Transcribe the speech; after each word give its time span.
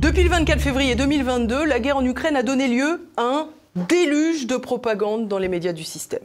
Depuis 0.00 0.22
le 0.22 0.30
24 0.30 0.62
février 0.62 0.94
2022, 0.94 1.66
la 1.66 1.78
guerre 1.78 1.98
en 1.98 2.04
Ukraine 2.06 2.34
a 2.34 2.42
donné 2.42 2.68
lieu 2.68 3.06
à 3.18 3.22
un 3.22 3.48
déluge 3.76 4.46
de 4.46 4.56
propagande 4.56 5.28
dans 5.28 5.36
les 5.36 5.48
médias 5.48 5.74
du 5.74 5.84
système. 5.84 6.22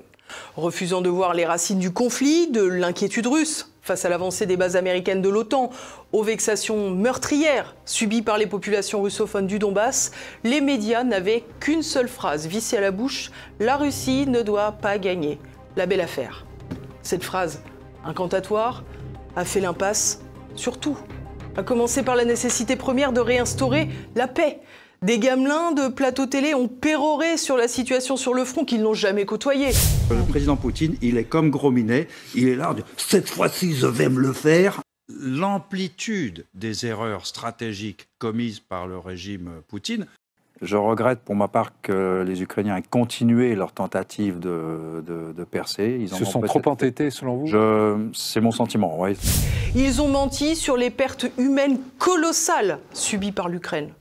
Refusant 0.55 1.01
de 1.01 1.09
voir 1.09 1.33
les 1.33 1.43
racines 1.43 1.79
du 1.79 1.91
conflit, 1.91 2.49
de 2.49 2.63
l'inquiétude 2.63 3.27
russe 3.27 3.73
face 3.81 4.05
à 4.05 4.09
l'avancée 4.09 4.45
des 4.45 4.55
bases 4.55 4.77
américaines 4.77 5.21
de 5.21 5.27
l'OTAN, 5.27 5.71
aux 6.13 6.23
vexations 6.23 6.89
meurtrières 6.89 7.75
subies 7.83 8.21
par 8.21 8.37
les 8.37 8.47
populations 8.47 9.01
russophones 9.01 9.45
du 9.45 9.59
Donbass, 9.59 10.13
les 10.45 10.61
médias 10.61 11.03
n'avaient 11.03 11.43
qu'une 11.59 11.83
seule 11.83 12.07
phrase 12.07 12.47
vissée 12.47 12.77
à 12.77 12.81
la 12.81 12.91
bouche 12.91 13.29
La 13.59 13.75
Russie 13.75 14.25
ne 14.25 14.41
doit 14.41 14.71
pas 14.71 14.97
gagner. 14.99 15.37
La 15.75 15.85
belle 15.85 15.99
affaire. 15.99 16.45
Cette 17.01 17.25
phrase, 17.25 17.61
incantatoire, 18.05 18.85
a 19.35 19.43
fait 19.43 19.59
l'impasse 19.59 20.21
sur 20.55 20.79
tout. 20.79 20.97
À 21.57 21.63
commencer 21.63 22.03
par 22.03 22.17
la 22.17 22.25
nécessité 22.25 22.75
première 22.75 23.13
de 23.13 23.21
réinstaurer 23.21 23.87
la 24.15 24.27
paix. 24.27 24.59
Des 25.01 25.19
gamelins 25.19 25.71
de 25.71 25.87
plateau 25.87 26.25
télé 26.25 26.53
ont 26.53 26.67
péroré 26.67 27.37
sur 27.37 27.55
la 27.55 27.69
situation 27.69 28.17
sur 28.17 28.33
le 28.33 28.43
front 28.43 28.65
qu'ils 28.65 28.81
n'ont 28.81 28.93
jamais 28.93 29.25
côtoyé. 29.25 29.67
Le 30.09 30.27
président 30.27 30.57
Poutine, 30.57 30.97
il 31.01 31.17
est 31.17 31.23
comme 31.23 31.51
Grominet, 31.51 32.07
il 32.33 32.49
est 32.49 32.55
là, 32.55 32.75
cette 32.97 33.29
fois-ci 33.29 33.73
je 33.73 33.87
vais 33.87 34.09
me 34.09 34.19
le 34.19 34.33
faire. 34.33 34.81
L'amplitude 35.07 36.45
des 36.55 36.85
erreurs 36.87 37.25
stratégiques 37.25 38.07
commises 38.19 38.59
par 38.59 38.87
le 38.87 38.97
régime 38.97 39.61
Poutine 39.67 40.07
je 40.61 40.77
regrette 40.77 41.19
pour 41.19 41.35
ma 41.35 41.47
part 41.47 41.71
que 41.81 42.23
les 42.25 42.41
Ukrainiens 42.41 42.77
aient 42.77 42.83
continué 42.83 43.55
leur 43.55 43.71
tentative 43.73 44.39
de, 44.39 45.03
de, 45.05 45.43
percer. 45.43 45.97
Ils 45.99 46.09
se 46.09 46.25
sont 46.25 46.41
trop 46.41 46.61
entêtés 46.65 47.09
selon 47.09 47.37
vous? 47.37 48.11
C'est 48.13 48.41
mon 48.41 48.51
sentiment, 48.51 48.99
oui. 48.99 49.17
Ils 49.75 50.01
ont 50.01 50.07
menti 50.07 50.55
sur 50.55 50.77
les 50.77 50.89
pertes 50.89 51.27
humaines 51.37 51.79
colossales 51.97 52.79
subies 52.93 53.33
par 53.33 53.49
l'Ukraine. 53.49 53.91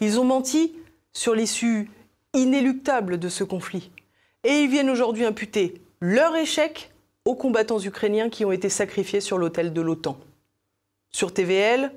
Ils 0.00 0.18
ont 0.18 0.24
menti 0.24 0.74
sur 1.12 1.34
l'issue 1.34 1.90
inéluctable 2.34 3.18
de 3.18 3.28
ce 3.28 3.44
conflit. 3.44 3.90
Et 4.44 4.62
ils 4.62 4.70
viennent 4.70 4.90
aujourd'hui 4.90 5.24
imputer 5.24 5.80
leur 6.00 6.34
échec 6.36 6.92
aux 7.24 7.34
combattants 7.34 7.80
ukrainiens 7.80 8.28
qui 8.28 8.44
ont 8.44 8.52
été 8.52 8.68
sacrifiés 8.68 9.20
sur 9.20 9.38
l'autel 9.38 9.72
de 9.72 9.80
l'OTAN. 9.80 10.18
Sur 11.12 11.34
TVL, 11.34 11.92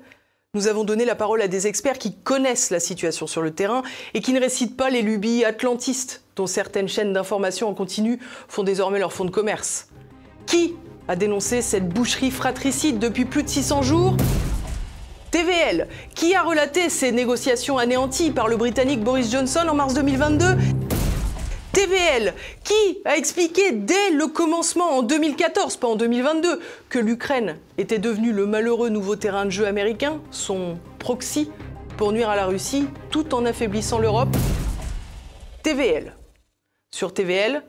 nous 0.54 0.68
avons 0.68 0.84
donné 0.84 1.04
la 1.04 1.14
parole 1.14 1.42
à 1.42 1.48
des 1.48 1.66
experts 1.66 1.98
qui 1.98 2.14
connaissent 2.14 2.70
la 2.70 2.80
situation 2.80 3.26
sur 3.26 3.42
le 3.42 3.50
terrain 3.50 3.82
et 4.14 4.20
qui 4.20 4.32
ne 4.32 4.40
récitent 4.40 4.76
pas 4.76 4.88
les 4.88 5.02
lubies 5.02 5.44
atlantistes 5.44 6.22
dont 6.36 6.46
certaines 6.46 6.88
chaînes 6.88 7.12
d'information 7.12 7.68
en 7.68 7.74
continu 7.74 8.18
font 8.48 8.62
désormais 8.62 8.98
leur 8.98 9.12
fonds 9.12 9.24
de 9.24 9.30
commerce. 9.30 9.88
Qui 10.46 10.74
a 11.08 11.16
dénoncé 11.16 11.60
cette 11.60 11.88
boucherie 11.88 12.30
fratricide 12.30 12.98
depuis 12.98 13.24
plus 13.24 13.42
de 13.42 13.48
600 13.48 13.82
jours? 13.82 14.16
TVL, 15.30 15.88
qui 16.14 16.34
a 16.36 16.42
relaté 16.42 16.88
ces 16.88 17.10
négociations 17.10 17.76
anéanties 17.76 18.30
par 18.30 18.46
le 18.46 18.56
Britannique 18.56 19.02
Boris 19.02 19.30
Johnson 19.32 19.66
en 19.68 19.74
mars 19.74 19.94
2022 19.94 20.44
TVL, 21.74 22.34
qui 22.62 23.02
a 23.04 23.16
expliqué 23.16 23.72
dès 23.72 24.10
le 24.10 24.28
commencement 24.28 24.96
en 24.96 25.02
2014, 25.02 25.76
pas 25.76 25.88
en 25.88 25.96
2022, 25.96 26.60
que 26.88 27.00
l'Ukraine 27.00 27.58
était 27.78 27.98
devenue 27.98 28.32
le 28.32 28.46
malheureux 28.46 28.90
nouveau 28.90 29.16
terrain 29.16 29.44
de 29.44 29.50
jeu 29.50 29.66
américain, 29.66 30.20
son 30.30 30.78
proxy, 31.00 31.50
pour 31.96 32.12
nuire 32.12 32.30
à 32.30 32.36
la 32.36 32.46
Russie, 32.46 32.86
tout 33.10 33.34
en 33.34 33.44
affaiblissant 33.44 33.98
l'Europe. 33.98 34.36
TVL. 35.64 36.14
Sur 36.92 37.12
TVL, 37.12 37.64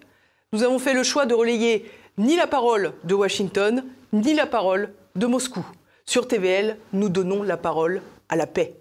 nous 0.53 0.61
avons 0.61 0.77
fait 0.77 0.93
le 0.93 1.01
choix 1.01 1.25
de 1.25 1.33
relayer 1.33 1.89
ni 2.19 2.35
la 2.35 2.45
parole 2.45 2.93
de 3.05 3.15
Washington, 3.15 3.83
ni 4.13 4.35
la 4.35 4.45
parole 4.45 4.93
de 5.15 5.25
Moscou. 5.25 5.65
Sur 6.05 6.27
TVL, 6.27 6.77
nous 6.93 7.09
donnons 7.09 7.41
la 7.41 7.57
parole 7.57 8.03
à 8.29 8.35
la 8.35 8.45
paix. 8.45 8.75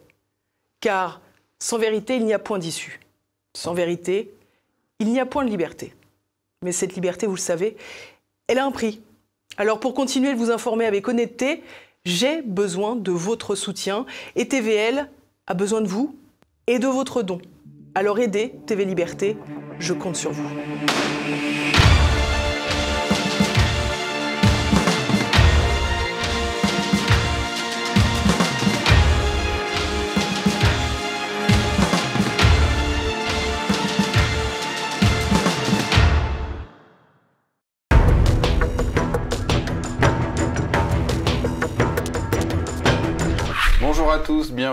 Car 0.80 1.22
sans 1.58 1.78
vérité, 1.78 2.16
il 2.16 2.26
n'y 2.26 2.34
a 2.34 2.38
point 2.38 2.58
d'issue. 2.58 3.00
Sans 3.54 3.72
vérité, 3.72 4.34
il 4.98 5.10
n'y 5.10 5.20
a 5.20 5.26
point 5.26 5.44
de 5.44 5.50
liberté. 5.50 5.94
Mais 6.62 6.72
cette 6.72 6.94
liberté, 6.94 7.26
vous 7.26 7.34
le 7.34 7.40
savez, 7.40 7.76
elle 8.48 8.58
a 8.58 8.64
un 8.64 8.70
prix. 8.70 9.00
Alors 9.56 9.80
pour 9.80 9.94
continuer 9.94 10.32
de 10.32 10.38
vous 10.38 10.50
informer 10.50 10.86
avec 10.86 11.06
honnêteté, 11.08 11.62
j'ai 12.04 12.42
besoin 12.42 12.96
de 12.96 13.12
votre 13.12 13.54
soutien 13.54 14.06
et 14.36 14.48
TVL 14.48 15.08
a 15.46 15.54
besoin 15.54 15.80
de 15.80 15.88
vous 15.88 16.16
et 16.66 16.78
de 16.78 16.86
votre 16.86 17.22
don. 17.22 17.40
Alors 17.94 18.18
aidez 18.18 18.54
TV 18.66 18.84
Liberté, 18.84 19.36
je 19.78 19.92
compte 19.92 20.16
sur 20.16 20.32
vous. 20.32 20.48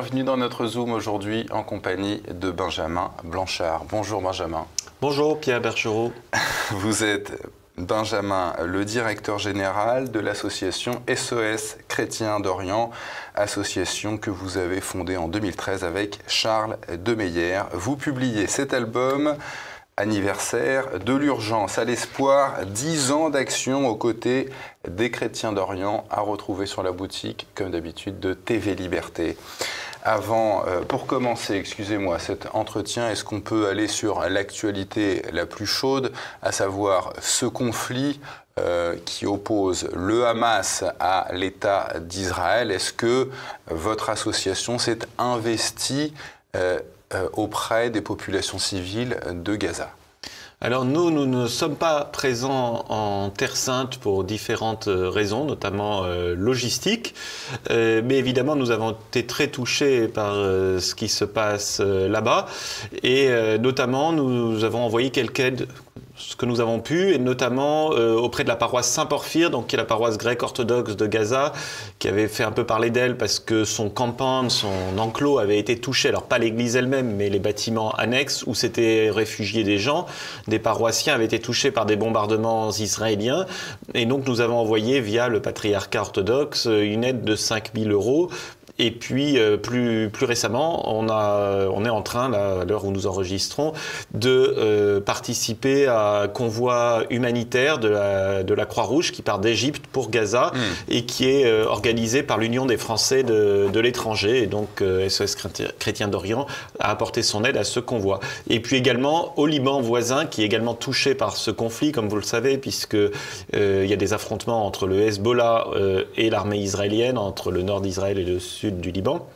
Bienvenue 0.02 0.24
dans 0.24 0.38
notre 0.38 0.66
Zoom 0.66 0.94
aujourd'hui 0.94 1.46
en 1.52 1.62
compagnie 1.62 2.24
de 2.28 2.50
Benjamin 2.50 3.12
Blanchard. 3.24 3.86
Bonjour 3.88 4.20
Benjamin. 4.20 4.66
Bonjour 5.00 5.40
Pierre 5.40 5.62
Bergerot. 5.62 6.12
Vous 6.72 7.04
êtes 7.04 7.40
Benjamin, 7.78 8.56
le 8.66 8.84
directeur 8.84 9.38
général 9.38 10.10
de 10.10 10.20
l'association 10.20 11.04
SOS 11.08 11.78
Chrétien 11.88 12.40
d'Orient, 12.40 12.90
association 13.36 14.18
que 14.18 14.32
vous 14.32 14.58
avez 14.58 14.82
fondée 14.82 15.18
en 15.18 15.28
2013 15.28 15.84
avec 15.84 16.18
Charles 16.26 16.78
Demeyer. 17.06 17.62
Vous 17.74 17.96
publiez 17.96 18.48
cet 18.48 18.74
album 18.74 19.36
anniversaire 19.98 21.00
de 21.00 21.14
l'urgence 21.14 21.78
à 21.78 21.84
l'espoir, 21.84 22.66
10 22.66 23.12
ans 23.12 23.30
d'action 23.30 23.88
aux 23.88 23.96
côtés 23.96 24.50
des 24.88 25.12
chrétiens 25.12 25.54
d'Orient 25.54 26.06
à 26.10 26.22
retrouver 26.22 26.66
sur 26.66 26.82
la 26.82 26.92
boutique, 26.92 27.46
comme 27.54 27.70
d'habitude, 27.70 28.20
de 28.20 28.34
TV 28.34 28.74
Liberté. 28.74 29.38
Avant, 30.04 30.66
euh, 30.66 30.82
pour 30.82 31.06
commencer, 31.06 31.56
excusez-moi, 31.56 32.18
cet 32.18 32.48
entretien, 32.54 33.10
est-ce 33.12 33.24
qu'on 33.24 33.40
peut 33.40 33.68
aller 33.68 33.88
sur 33.88 34.28
l'actualité 34.28 35.22
la 35.32 35.46
plus 35.46 35.68
chaude, 35.68 36.12
à 36.42 36.52
savoir 36.52 37.14
ce 37.22 37.46
conflit 37.46 38.20
euh, 38.60 38.96
qui 39.06 39.28
oppose 39.28 39.90
le 39.94 40.26
Hamas 40.26 40.84
à 41.00 41.28
l'État 41.34 41.94
d'Israël? 42.00 42.72
Est-ce 42.72 42.94
que 42.94 43.30
votre 43.68 44.10
association 44.10 44.80
s'est 44.80 45.00
investie 45.20 46.16
euh, 46.56 46.80
auprès 47.34 47.92
des 47.92 48.02
populations 48.02 48.58
civiles 48.58 49.20
de 49.30 49.56
Gaza? 49.56 49.92
Alors 50.64 50.86
nous, 50.86 51.10
nous 51.10 51.26
ne 51.26 51.48
sommes 51.48 51.76
pas 51.76 52.06
présents 52.06 52.86
en 52.90 53.32
Terre 53.32 53.58
Sainte 53.58 53.98
pour 53.98 54.24
différentes 54.24 54.88
euh, 54.88 55.10
raisons, 55.10 55.46
notamment 55.46 56.04
euh, 56.06 56.36
logistiques, 56.36 57.16
mais 57.70 58.18
évidemment 58.18 58.56
nous 58.56 58.70
avons 58.70 58.92
été 58.92 59.26
très 59.26 59.48
touchés 59.48 60.08
par 60.08 60.36
ce 60.36 60.94
qui 60.96 61.08
se 61.08 61.26
passe 61.26 61.80
là-bas, 61.80 62.46
et 63.04 63.30
notamment 63.60 64.12
nous 64.12 64.64
avons 64.64 64.84
envoyé 64.84 65.10
quelques 65.10 65.40
aides 65.40 65.68
ce 66.30 66.36
que 66.36 66.46
nous 66.46 66.62
avons 66.62 66.80
pu, 66.80 67.14
et 67.14 67.18
notamment 67.18 67.92
euh, 67.94 68.16
auprès 68.16 68.44
de 68.44 68.50
la 68.50 68.56
paroisse 68.56 68.88
Saint-Porphyre, 68.88 69.50
donc 69.50 69.68
qui 69.68 69.76
est 69.76 69.78
la 69.78 69.86
paroisse 69.86 70.18
grecque 70.18 70.44
orthodoxe 70.44 70.96
de 70.96 71.08
Gaza, 71.08 71.54
qui 72.00 72.08
avait 72.08 72.28
fait 72.28 72.44
un 72.44 72.52
peu 72.52 72.64
parler 72.64 72.90
d'elle 72.90 73.18
parce 73.18 73.40
que 73.40 73.64
son 73.64 73.90
campagne, 73.90 74.50
son 74.50 74.98
enclos 74.98 75.40
avait 75.40 75.58
été 75.58 75.78
touché, 75.78 76.10
alors 76.10 76.24
pas 76.24 76.38
l'église 76.38 76.76
elle-même, 76.76 77.16
mais 77.16 77.30
les 77.30 77.40
bâtiments 77.40 77.92
annexes 77.92 78.44
où 78.46 78.54
s'étaient 78.54 79.10
réfugiés 79.10 79.64
des 79.64 79.78
gens, 79.78 80.06
des 80.48 80.60
paroissiens 80.60 81.16
avaient 81.16 81.26
été 81.26 81.40
touchés 81.40 81.72
par 81.72 81.86
des 81.86 81.96
bombardements 81.96 82.72
israéliens, 82.72 83.46
et 83.94 84.06
donc 84.06 84.28
nous 84.28 84.42
avons 84.42 84.58
envoyé 84.58 85.02
via 85.02 85.28
le 85.28 85.42
patriarcat 85.42 86.02
orthodoxe 86.02 86.68
une 86.72 87.04
aide 87.04 87.24
de 87.24 87.36
5000 87.36 87.92
euros 87.92 88.30
et 88.82 88.90
puis, 88.90 89.38
euh, 89.38 89.58
plus, 89.58 90.10
plus 90.10 90.26
récemment, 90.26 90.98
on, 90.98 91.08
a, 91.08 91.68
on 91.72 91.86
est 91.86 91.90
en 91.90 92.02
train, 92.02 92.34
à 92.34 92.66
l'heure 92.66 92.84
où 92.84 92.92
nous 92.92 93.06
enregistrons, 93.06 93.74
de 94.16 94.56
euh, 94.58 95.00
participer 95.00 95.86
à 95.86 96.22
un 96.22 96.28
convoi 96.28 97.04
humanitaire 97.12 97.78
de 97.78 97.88
la, 97.88 98.42
de 98.42 98.54
la 98.56 98.66
Croix-Rouge 98.66 99.12
qui 99.12 99.22
part 99.22 99.38
d'Égypte 99.38 99.86
pour 99.92 100.10
Gaza 100.10 100.52
hmm. 100.56 100.60
et 100.90 101.06
qui 101.06 101.30
est 101.30 101.46
euh, 101.46 101.66
organisé 101.66 102.24
par 102.24 102.40
l'Union 102.40 102.66
des 102.66 102.78
Français 102.78 103.22
de, 103.22 103.70
de 103.72 103.80
l'étranger. 103.80 104.42
Et 104.42 104.48
donc, 104.48 104.84
SOS 105.08 105.36
Chrétien 105.78 106.08
d'Orient 106.08 106.48
a 106.80 106.90
apporté 106.90 107.22
son 107.22 107.44
aide 107.44 107.58
à 107.58 107.64
ce 107.64 107.80
convoi. 107.80 108.20
Et 108.50 108.62
puis 108.62 108.78
également 108.78 109.38
au 109.38 109.46
Liban 109.46 109.80
voisin, 109.80 110.26
qui 110.26 110.42
est 110.42 110.46
également 110.46 110.74
touché 110.74 111.14
par 111.14 111.38
ce 111.38 111.52
conflit, 111.52 111.92
comme 111.92 112.10
vous 112.10 112.16
le 112.16 112.24
savez, 112.24 112.58
puisque 112.58 112.98
il 113.54 113.86
y 113.86 113.94
a 113.94 113.96
des 113.96 114.14
affrontements 114.14 114.66
entre 114.66 114.88
le 114.88 115.02
Hezbollah 115.02 115.68
et 116.18 116.32
l'armée 116.32 116.58
israélienne, 116.58 117.20
entre 117.20 117.52
le 117.52 117.62
nord 117.62 117.82
d'Israël 117.82 118.18
et 118.18 118.26
le 118.26 118.40
sud 118.40 118.71
sud 118.72 118.82
du 118.82 118.92
Liban. 118.92 119.28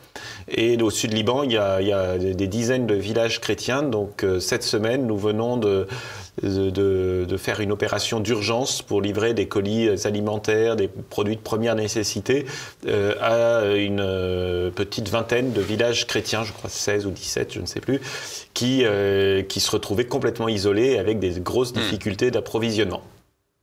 Et 0.48 0.80
au 0.80 0.90
sud 0.90 1.10
du 1.10 1.16
Liban, 1.16 1.42
il 1.42 1.52
y 1.52 1.56
a, 1.56 1.80
il 1.80 1.88
y 1.88 1.92
a 1.92 2.18
des 2.18 2.46
dizaines 2.46 2.86
de 2.86 2.94
villages 2.94 3.40
chrétiens. 3.40 3.82
Donc 3.82 4.24
cette 4.40 4.62
semaine, 4.62 5.06
nous 5.06 5.18
venons 5.18 5.56
de 5.56 5.86
de, 6.42 7.24
de, 7.26 7.36
faire 7.36 7.60
une 7.60 7.72
opération 7.72 8.20
d'urgence 8.20 8.82
pour 8.82 9.00
livrer 9.00 9.34
des 9.34 9.48
colis 9.48 9.88
alimentaires, 10.06 10.76
des 10.76 10.88
produits 10.88 11.36
de 11.36 11.40
première 11.40 11.74
nécessité 11.74 12.46
euh, 12.86 13.14
à 13.20 13.74
une 13.74 14.00
euh, 14.00 14.70
petite 14.70 15.08
vingtaine 15.08 15.52
de 15.52 15.60
villages 15.60 16.06
chrétiens, 16.06 16.44
je 16.44 16.52
crois 16.52 16.68
16 16.68 17.06
ou 17.06 17.10
17, 17.10 17.54
je 17.54 17.60
ne 17.60 17.66
sais 17.66 17.80
plus, 17.80 18.00
qui, 18.54 18.82
euh, 18.84 19.42
qui 19.42 19.60
se 19.60 19.70
retrouvaient 19.70 20.06
complètement 20.06 20.48
isolés 20.48 20.98
avec 20.98 21.18
des 21.18 21.40
grosses 21.40 21.72
hmm. 21.72 21.80
difficultés 21.80 22.30
d'approvisionnement. 22.30 23.02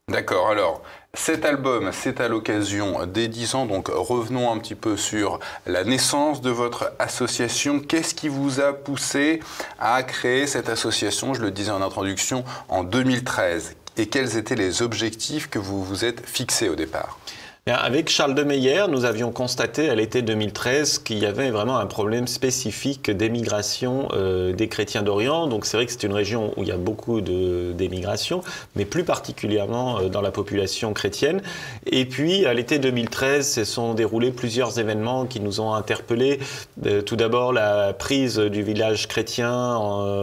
D'accord, 0.08 0.48
alors 0.48 0.82
cet 1.14 1.44
album, 1.44 1.90
c'est 1.92 2.20
à 2.20 2.28
l'occasion 2.28 3.06
des 3.06 3.28
10 3.28 3.54
ans, 3.54 3.66
donc 3.66 3.88
revenons 3.88 4.50
un 4.52 4.58
petit 4.58 4.74
peu 4.74 4.96
sur 4.96 5.38
la 5.64 5.84
naissance 5.84 6.40
de 6.40 6.50
votre 6.50 6.92
association. 6.98 7.78
Qu'est-ce 7.78 8.14
qui 8.14 8.28
vous 8.28 8.60
a 8.60 8.72
poussé 8.72 9.40
à 9.78 10.02
créer 10.02 10.48
cette 10.48 10.68
association, 10.68 11.32
je 11.32 11.40
le 11.40 11.52
disais 11.52 11.70
en 11.70 11.82
introduction, 11.82 12.44
en 12.68 12.82
2013 12.82 13.76
Et 13.96 14.06
quels 14.08 14.36
étaient 14.36 14.56
les 14.56 14.82
objectifs 14.82 15.48
que 15.48 15.60
vous 15.60 15.84
vous 15.84 16.04
êtes 16.04 16.26
fixés 16.26 16.68
au 16.68 16.74
départ? 16.74 17.18
Avec 17.66 18.10
Charles 18.10 18.34
de 18.34 18.42
Meyer, 18.42 18.82
nous 18.90 19.06
avions 19.06 19.32
constaté 19.32 19.88
à 19.88 19.94
l'été 19.94 20.20
2013 20.20 20.98
qu'il 20.98 21.16
y 21.16 21.24
avait 21.24 21.50
vraiment 21.50 21.78
un 21.78 21.86
problème 21.86 22.26
spécifique 22.26 23.10
d'émigration 23.10 24.08
euh, 24.12 24.52
des 24.52 24.68
chrétiens 24.68 25.02
d'Orient. 25.02 25.46
Donc 25.46 25.64
c'est 25.64 25.78
vrai 25.78 25.86
que 25.86 25.92
c'est 25.92 26.02
une 26.02 26.12
région 26.12 26.52
où 26.58 26.62
il 26.62 26.68
y 26.68 26.72
a 26.72 26.76
beaucoup 26.76 27.22
d'émigration, 27.22 28.42
mais 28.76 28.84
plus 28.84 29.02
particulièrement 29.02 29.98
euh, 29.98 30.08
dans 30.10 30.20
la 30.20 30.30
population 30.30 30.92
chrétienne. 30.92 31.40
Et 31.86 32.04
puis 32.04 32.44
à 32.44 32.52
l'été 32.52 32.78
2013, 32.78 33.50
se 33.50 33.64
sont 33.64 33.94
déroulés 33.94 34.30
plusieurs 34.30 34.78
événements 34.78 35.24
qui 35.24 35.40
nous 35.40 35.60
ont 35.60 35.72
interpellés. 35.72 36.40
Euh, 36.84 37.00
tout 37.00 37.16
d'abord 37.16 37.54
la 37.54 37.94
prise 37.94 38.36
du 38.36 38.62
village 38.62 39.08
chrétien 39.08 39.54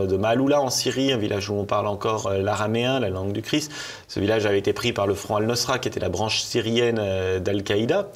de 0.07 0.15
Maloula 0.15 0.61
en 0.61 0.69
Syrie, 0.69 1.11
un 1.11 1.17
village 1.17 1.49
où 1.49 1.55
on 1.55 1.65
parle 1.65 1.87
encore 1.87 2.29
l'araméen, 2.29 2.99
la 2.99 3.09
langue 3.09 3.31
du 3.31 3.41
Christ. 3.41 3.71
Ce 4.07 4.19
village 4.19 4.45
avait 4.45 4.59
été 4.59 4.73
pris 4.73 4.93
par 4.93 5.07
le 5.07 5.15
Front 5.15 5.37
al-Nusra, 5.37 5.79
qui 5.79 5.87
était 5.87 5.99
la 5.99 6.09
branche 6.09 6.41
syrienne 6.41 6.99
d'Al-Qaïda. 7.39 8.09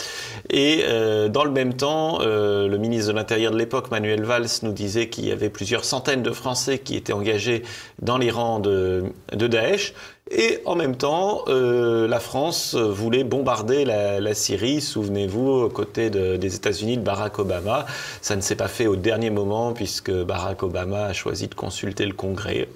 Et 0.50 0.84
euh, 0.84 1.30
dans 1.30 1.44
le 1.44 1.52
même 1.52 1.74
temps, 1.74 2.20
euh, 2.22 2.68
le 2.68 2.78
ministre 2.78 3.12
de 3.12 3.18
l'Intérieur 3.18 3.52
de 3.52 3.58
l'époque, 3.58 3.92
Manuel 3.92 4.24
Valls, 4.24 4.48
nous 4.64 4.72
disait 4.72 5.10
qu'il 5.10 5.26
y 5.26 5.32
avait 5.32 5.50
plusieurs 5.50 5.86
centaines 5.86 6.24
de 6.24 6.32
Français 6.32 6.80
qui 6.80 6.96
étaient 6.96 7.14
engagés 7.14 7.64
dans 8.02 8.18
les 8.18 8.32
rangs 8.32 8.60
de, 8.60 9.04
de 9.34 9.48
Daesh. 9.48 9.94
Et 10.32 10.60
en 10.66 10.76
même 10.76 10.96
temps, 10.96 11.44
euh, 11.50 12.08
la 12.08 12.20
France 12.20 12.74
voulait 12.74 13.24
bombarder 13.24 13.86
la, 13.86 14.34
Syrie, 14.34 14.82
souvenez-vous, 14.82 15.50
aux 15.50 15.70
côtés 15.70 16.10
des 16.10 16.56
États-Unis 16.56 16.98
de 16.98 17.04
Barack 17.04 17.38
Obama. 17.38 17.86
Ça 18.22 18.36
ne 18.36 18.42
s'est 18.42 18.56
pas 18.56 18.68
fait 18.68 18.88
au 18.88 18.96
dernier 18.96 19.30
moment 19.30 19.74
puisque 19.74 20.12
Barack 20.12 20.64
Obama 20.64 21.06
a 21.06 21.14
choisi 21.14 21.48
de 21.48 21.54
consulter 21.54 22.08
le 22.08 22.14
Congrès. 22.14 22.68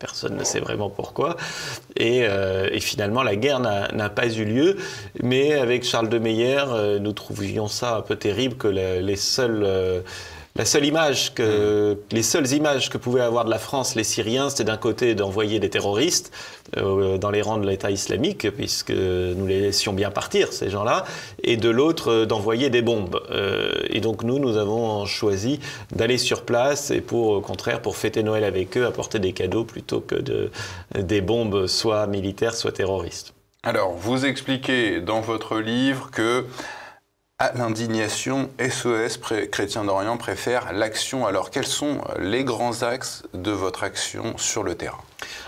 Personne 0.00 0.36
ne 0.36 0.44
sait 0.44 0.60
vraiment 0.60 0.88
pourquoi. 0.88 1.36
Et, 1.96 2.24
euh, 2.24 2.80
finalement, 2.80 3.22
la 3.22 3.36
guerre 3.36 3.60
n'a 3.60 4.08
pas 4.08 4.26
eu 4.26 4.44
lieu. 4.44 4.76
Mais 5.22 5.52
avec 5.52 5.84
Charles 5.84 6.08
de 6.08 6.18
Meyer, 6.18 6.64
euh, 6.68 6.98
nous 6.98 7.12
trouvions 7.12 7.68
ça 7.68 7.96
un 7.96 8.00
peu 8.00 8.16
terrible 8.16 8.56
que 8.56 8.68
les 8.68 9.16
seuls 9.16 9.64
la 10.56 10.64
seule 10.64 10.84
image 10.84 11.32
que, 11.34 11.96
les 12.10 12.22
seules 12.22 12.52
images 12.52 12.90
que 12.90 12.98
pouvaient 12.98 13.20
avoir 13.20 13.44
de 13.44 13.50
la 13.50 13.58
France 13.58 13.94
les 13.94 14.04
Syriens, 14.04 14.50
c'était 14.50 14.64
d'un 14.64 14.76
côté 14.76 15.14
d'envoyer 15.14 15.60
des 15.60 15.70
terroristes 15.70 16.32
euh, 16.76 17.18
dans 17.18 17.30
les 17.30 17.40
rangs 17.40 17.58
de 17.58 17.66
l'État 17.66 17.90
islamique, 17.90 18.50
puisque 18.50 18.90
nous 18.90 19.46
les 19.46 19.60
laissions 19.60 19.92
bien 19.92 20.10
partir, 20.10 20.52
ces 20.52 20.68
gens-là, 20.68 21.04
et 21.44 21.56
de 21.56 21.70
l'autre 21.70 22.10
euh, 22.10 22.26
d'envoyer 22.26 22.68
des 22.68 22.82
bombes. 22.82 23.20
Euh, 23.30 23.72
et 23.90 24.00
donc 24.00 24.24
nous, 24.24 24.38
nous 24.38 24.56
avons 24.56 25.06
choisi 25.06 25.60
d'aller 25.92 26.18
sur 26.18 26.42
place 26.42 26.90
et 26.90 27.00
pour, 27.00 27.28
au 27.28 27.40
contraire, 27.40 27.80
pour 27.80 27.96
fêter 27.96 28.22
Noël 28.22 28.42
avec 28.42 28.76
eux, 28.76 28.86
apporter 28.86 29.20
des 29.20 29.32
cadeaux 29.32 29.64
plutôt 29.64 30.00
que 30.00 30.16
de, 30.16 30.50
des 30.98 31.20
bombes 31.20 31.68
soit 31.68 32.06
militaires, 32.08 32.54
soit 32.54 32.72
terroristes. 32.72 33.34
Alors, 33.62 33.92
vous 33.92 34.24
expliquez 34.24 35.00
dans 35.00 35.20
votre 35.20 35.58
livre 35.58 36.10
que 36.10 36.46
à 37.40 37.52
l'indignation, 37.54 38.50
SOS 38.60 39.18
Chrétien 39.50 39.84
d'Orient 39.84 40.18
préfère 40.18 40.74
l'action. 40.74 41.26
Alors 41.26 41.50
quels 41.50 41.66
sont 41.66 42.02
les 42.18 42.44
grands 42.44 42.82
axes 42.82 43.22
de 43.32 43.50
votre 43.50 43.82
action 43.82 44.36
sur 44.36 44.62
le 44.62 44.74
terrain? 44.74 45.00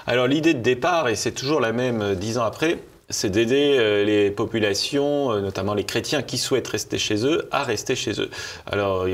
Alors 0.07 0.27
l'idée 0.27 0.55
de 0.55 0.63
départ, 0.63 1.11
et 1.11 1.17
c'est 1.17 1.33
toujours 1.33 1.61
la 1.61 1.73
même 1.73 2.01
euh, 2.01 2.15
dix 2.15 2.39
ans 2.39 2.45
après, 2.45 2.79
c'est 3.11 3.29
d'aider 3.29 3.77
euh, 3.79 4.05
les 4.05 4.31
populations, 4.31 5.33
euh, 5.33 5.41
notamment 5.43 5.75
les 5.75 5.85
chrétiens 5.85 6.23
qui 6.23 6.39
souhaitent 6.39 6.69
rester 6.69 6.97
chez 6.97 7.27
eux, 7.27 7.47
à 7.51 7.63
rester 7.63 7.95
chez 7.95 8.19
eux. 8.23 8.31
Alors, 8.65 9.07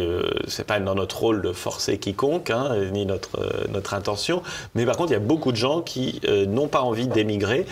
c'est 0.46 0.64
pas 0.64 0.78
dans 0.78 0.94
notre 0.94 1.18
rôle 1.18 1.42
de 1.42 1.52
forcer 1.52 1.98
quiconque, 1.98 2.50
hein, 2.50 2.76
ni 2.92 3.06
notre, 3.06 3.40
notre 3.70 3.94
intention, 3.94 4.44
mais 4.76 4.86
par 4.86 4.96
contre, 4.96 5.10
il 5.10 5.14
y 5.14 5.16
a 5.16 5.20
beaucoup 5.20 5.50
de 5.50 5.56
gens 5.56 5.82
qui 5.82 6.20
n'ont 6.46 6.68
pas 6.68 6.82
envie 6.82 7.08
d'émigrer, 7.08 7.66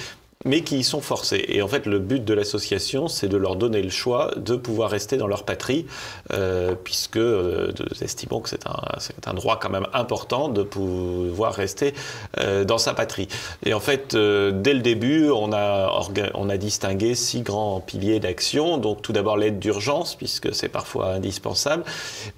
mais 0.47 0.63
qui 0.63 0.79
y 0.79 0.85
sont 0.85 1.01
forcés. 1.01 1.45
Et 1.49 1.61
en 1.61 1.69
fait, 1.69 1.87
le 1.87 1.99
but 1.99 2.25
de 2.25 2.33
l'association, 2.33 3.09
c'est 3.09 3.29
de 3.29 3.37
leur 3.37 3.57
donner 3.57 3.83
le 3.83 3.91
choix 3.91 4.31
de 4.37 4.55
pouvoir 4.55 4.91
rester 4.91 5.17
dans 5.17 5.27
leur 5.27 5.43
patrie, 5.43 5.87
euh, 6.33 6.75
puisque 6.83 7.17
euh, 7.17 7.73
nous 7.79 8.03
estimons 8.03 8.41
que 8.41 8.49
c'est 8.49 8.67
un, 8.67 9.31
un, 9.31 9.35
droit 9.35 9.59
quand 9.61 9.71
même 9.71 9.89
important 9.93 10.49
de 10.49 10.63
pouvoir 10.63 11.53
rester 11.53 11.95
euh, 12.39 12.65
dans 12.65 12.79
sa 12.79 12.95
patrie. 12.95 13.27
Et 13.65 13.75
en 13.75 13.81
fait, 13.81 14.15
dès 14.15 14.75
le 14.75 14.81
début, 14.81 15.31
on 15.31 15.53
a, 15.53 15.91
on 16.35 16.49
a 16.49 16.57
distingué 16.57 17.17
six 17.17 17.43
grands 17.43 17.81
piliers 17.81 18.21
d'action. 18.21 18.79
Donc 18.79 19.03
tout 19.03 19.13
d'abord 19.13 19.37
l'aide 19.37 19.59
d'urgence, 19.59 20.15
puisque 20.15 20.55
c'est 20.55 20.69
parfois 20.69 21.09
indispensable, 21.09 21.83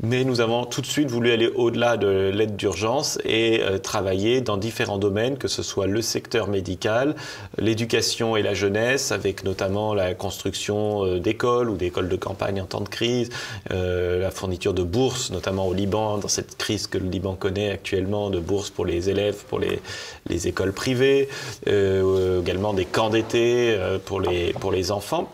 mais 0.03 0.25
nous 0.25 0.41
avons 0.41 0.65
tout 0.65 0.81
de 0.81 0.87
suite 0.87 1.11
voulu 1.11 1.31
aller 1.31 1.49
au-delà 1.55 1.99
de 1.99 2.31
l'aide 2.33 2.57
d'urgence 2.57 3.19
et 3.25 3.61
travailler 3.83 4.41
dans 4.41 4.57
différents 4.57 4.99
domaines, 4.99 5.37
que 5.37 5.49
ce 5.49 5.63
soit 5.63 5.87
le 5.87 6.01
secteur 6.01 6.49
médical, 6.49 7.15
l'éducation, 7.59 7.98
et 7.99 8.43
la 8.43 8.55
jeunesse, 8.55 9.11
avec 9.11 9.43
notamment 9.43 9.93
la 9.93 10.15
construction 10.15 11.05
euh, 11.05 11.19
d'écoles 11.19 11.69
ou 11.69 11.77
d'écoles 11.77 12.09
de 12.09 12.17
campagne 12.17 12.61
en 12.61 12.65
temps 12.65 12.81
de 12.81 12.89
crise, 12.89 13.29
euh, 13.73 14.21
la 14.21 14.31
fourniture 14.31 14.73
de 14.73 14.85
bourses, 14.85 15.31
notamment 15.33 15.67
au 15.67 15.75
Liban, 15.75 16.19
dans 16.19 16.29
cette 16.29 16.57
crise 16.57 16.87
que 16.87 16.97
le 16.97 17.09
Liban 17.09 17.35
connaît 17.35 17.71
actuellement, 17.71 18.31
de 18.31 18.39
bourses 18.39 18.71
pour 18.71 18.87
les 18.87 19.11
élèves, 19.11 19.45
pour 19.49 19.59
les, 19.59 19.81
les 20.29 20.47
écoles 20.47 20.73
privées, 20.73 21.29
euh, 21.67 22.41
également 22.41 22.73
des 22.73 22.85
camps 22.85 23.11
d'été 23.11 23.77
pour, 24.05 24.21
les, 24.21 24.53
pour 24.53 24.71
les 24.71 24.93
enfants. 24.93 25.29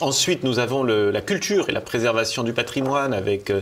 Ensuite, 0.00 0.44
nous 0.44 0.58
avons 0.58 0.82
le, 0.82 1.10
la 1.10 1.20
culture 1.20 1.68
et 1.68 1.72
la 1.72 1.82
préservation 1.82 2.42
du 2.42 2.54
patrimoine, 2.54 3.12
avec 3.12 3.50
euh, 3.50 3.60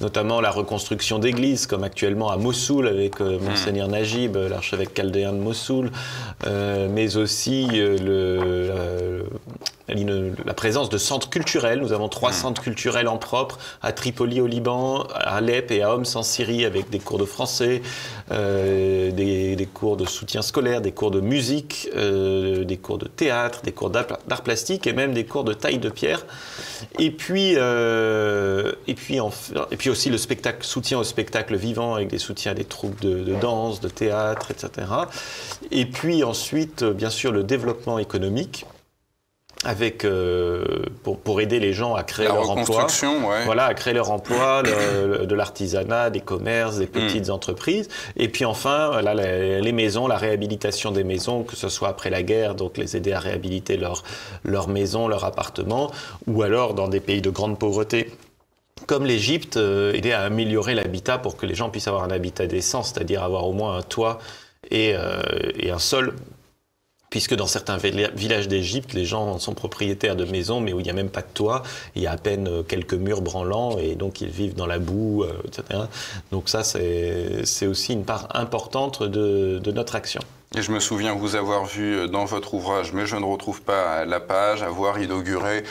notamment 0.00 0.40
la 0.40 0.52
reconstruction 0.52 1.18
d'églises, 1.18 1.66
comme 1.66 1.82
actuellement 1.82 2.30
à 2.30 2.36
Mossoul, 2.36 2.86
avec 2.86 3.20
euh, 3.20 3.40
Monseigneur 3.40 3.88
hmm. 3.88 3.92
Najib, 3.92 4.36
l'archevêque 4.36 4.90
chaldéen 4.96 5.32
de 5.32 5.38
Mossoul, 5.38 5.90
euh, 6.46 6.88
mais 6.88 7.16
aussi 7.16 7.66
le, 7.72 9.24
la 10.44 10.54
présence 10.54 10.88
de 10.88 10.98
centres 10.98 11.30
culturels. 11.30 11.80
Nous 11.80 11.92
avons 11.92 12.08
trois 12.08 12.30
hmm. 12.30 12.34
centres 12.34 12.62
culturels 12.62 13.08
en 13.08 13.18
propre 13.18 13.58
à 13.82 13.92
Tripoli 13.92 14.40
au 14.40 14.46
Liban, 14.46 15.06
à 15.14 15.36
Alep 15.36 15.70
et 15.70 15.82
à 15.82 15.94
Homs 15.94 16.04
en 16.14 16.22
Syrie 16.22 16.64
avec 16.64 16.90
des 16.90 16.98
cours 16.98 17.18
de 17.18 17.24
français, 17.24 17.82
euh, 18.30 19.10
des, 19.10 19.56
des, 19.56 19.66
cours 19.66 19.96
de 19.96 20.06
soutien 20.06 20.42
scolaire, 20.42 20.80
des 20.80 20.92
cours 20.92 21.10
de 21.10 21.20
musique, 21.20 21.88
euh, 21.96 22.64
des 22.64 22.76
cours 22.76 22.98
de 22.98 23.06
théâtre, 23.06 23.62
des 23.62 23.72
cours 23.72 23.90
d'art 23.90 24.42
plastique 24.42 24.86
et 24.86 24.92
même 24.92 25.12
des 25.12 25.24
cours 25.24 25.44
de 25.44 25.52
taille 25.52 25.78
de 25.78 25.90
pierre. 25.90 26.24
Et 26.98 27.10
puis, 27.10 27.54
euh, 27.56 28.72
et 28.86 28.94
puis, 28.94 29.20
enfin, 29.20 29.66
et 29.70 29.76
puis 29.76 29.90
aussi 29.90 30.10
le 30.10 30.18
spectacle, 30.18 30.64
soutien 30.64 30.98
au 30.98 31.04
spectacle 31.04 31.56
vivant 31.56 31.94
avec 31.94 32.08
des 32.08 32.18
soutiens 32.18 32.52
à 32.52 32.54
des 32.54 32.64
troupes 32.64 33.00
de, 33.00 33.22
de 33.22 33.34
danse, 33.34 33.80
de 33.80 33.88
théâtre, 33.88 34.50
etc. 34.50 34.86
Et 35.70 35.86
puis 35.86 36.24
ensuite, 36.24 36.84
bien 36.84 37.10
sûr, 37.10 37.32
le 37.32 37.44
développement 37.44 37.98
économique 37.98 38.66
avec 39.64 40.06
euh, 40.06 40.64
pour, 41.02 41.18
pour, 41.18 41.40
aider 41.42 41.60
les 41.60 41.74
gens 41.74 41.94
à 41.94 42.02
créer 42.02 42.28
leur 42.28 42.50
emploi, 42.50 42.86
ouais. 43.02 43.44
voilà, 43.44 43.66
à 43.66 43.74
créer 43.74 43.92
leur 43.92 44.10
emploi, 44.10 44.62
le, 44.62 45.26
de 45.26 45.34
l'artisanat, 45.34 46.08
des 46.08 46.20
commerces, 46.20 46.78
des 46.78 46.86
petites 46.86 47.28
mm. 47.28 47.32
entreprises, 47.32 47.88
et 48.16 48.28
puis 48.28 48.46
enfin 48.46 49.02
là, 49.02 49.12
les, 49.14 49.72
maisons, 49.72 50.06
la 50.06 50.16
réhabilitation 50.16 50.92
des 50.92 51.04
maisons, 51.04 51.42
que 51.42 51.56
ce 51.56 51.68
soit 51.68 51.88
après 51.88 52.08
la 52.08 52.22
guerre, 52.22 52.54
donc 52.54 52.78
les 52.78 52.96
aider 52.96 53.12
à 53.12 53.20
réhabiliter 53.20 53.76
leur 53.76 54.02
leur 54.44 54.68
maison, 54.68 55.08
leur 55.08 55.24
appartement, 55.24 55.90
ou 56.26 56.42
alors 56.42 56.72
dans 56.72 56.88
des 56.88 57.00
pays 57.00 57.20
de 57.20 57.30
grande 57.30 57.58
pauvreté 57.58 58.10
comme 58.86 59.04
l'Égypte, 59.04 59.58
euh, 59.58 59.92
aider 59.92 60.12
à 60.12 60.22
améliorer 60.22 60.74
l'habitat 60.74 61.18
pour 61.18 61.36
que 61.36 61.44
les 61.44 61.54
gens 61.54 61.68
puissent 61.68 61.86
avoir 61.86 62.02
un 62.02 62.10
habitat 62.10 62.46
décent, 62.46 62.82
c'est-à-dire 62.82 63.22
avoir 63.22 63.46
au 63.46 63.52
moins 63.52 63.76
un 63.76 63.82
toit 63.82 64.18
et, 64.70 64.94
euh, 64.94 65.20
et 65.58 65.70
un 65.70 65.78
sol 65.78 66.14
puisque 67.10 67.34
dans 67.34 67.48
certains 67.48 67.76
villages 67.76 68.48
d'Égypte, 68.48 68.94
les 68.94 69.04
gens 69.04 69.38
sont 69.40 69.54
propriétaires 69.54 70.16
de 70.16 70.24
maisons, 70.24 70.60
mais 70.60 70.72
où 70.72 70.78
il 70.78 70.84
n'y 70.84 70.90
a 70.90 70.94
même 70.94 71.10
pas 71.10 71.22
de 71.22 71.26
toit, 71.34 71.64
il 71.96 72.02
y 72.02 72.06
a 72.06 72.12
à 72.12 72.16
peine 72.16 72.48
euh, 72.48 72.62
quelques 72.62 72.94
murs 72.94 73.20
branlants, 73.20 73.78
et 73.78 73.96
donc 73.96 74.20
ils 74.20 74.28
vivent 74.28 74.54
dans 74.54 74.66
la 74.66 74.78
boue, 74.78 75.24
euh, 75.24 75.32
etc. 75.44 75.80
Donc 76.30 76.48
ça, 76.48 76.62
c'est 76.62 77.66
aussi 77.66 77.92
une 77.92 78.04
part 78.04 78.28
importante 78.34 79.02
de, 79.02 79.60
notre 79.70 79.94
action. 79.96 80.20
Et 80.56 80.62
je 80.62 80.72
me 80.72 80.80
souviens 80.80 81.14
vous 81.14 81.36
avoir 81.36 81.64
vu 81.64 81.94
euh, 81.94 82.06
dans 82.08 82.24
votre 82.24 82.54
ouvrage, 82.54 82.92
mais 82.92 83.06
je 83.06 83.14
ne 83.14 83.24
retrouve 83.24 83.62
pas 83.62 84.04
la 84.04 84.18
page, 84.18 84.64
avoir 84.64 85.00
inauguré, 85.00 85.62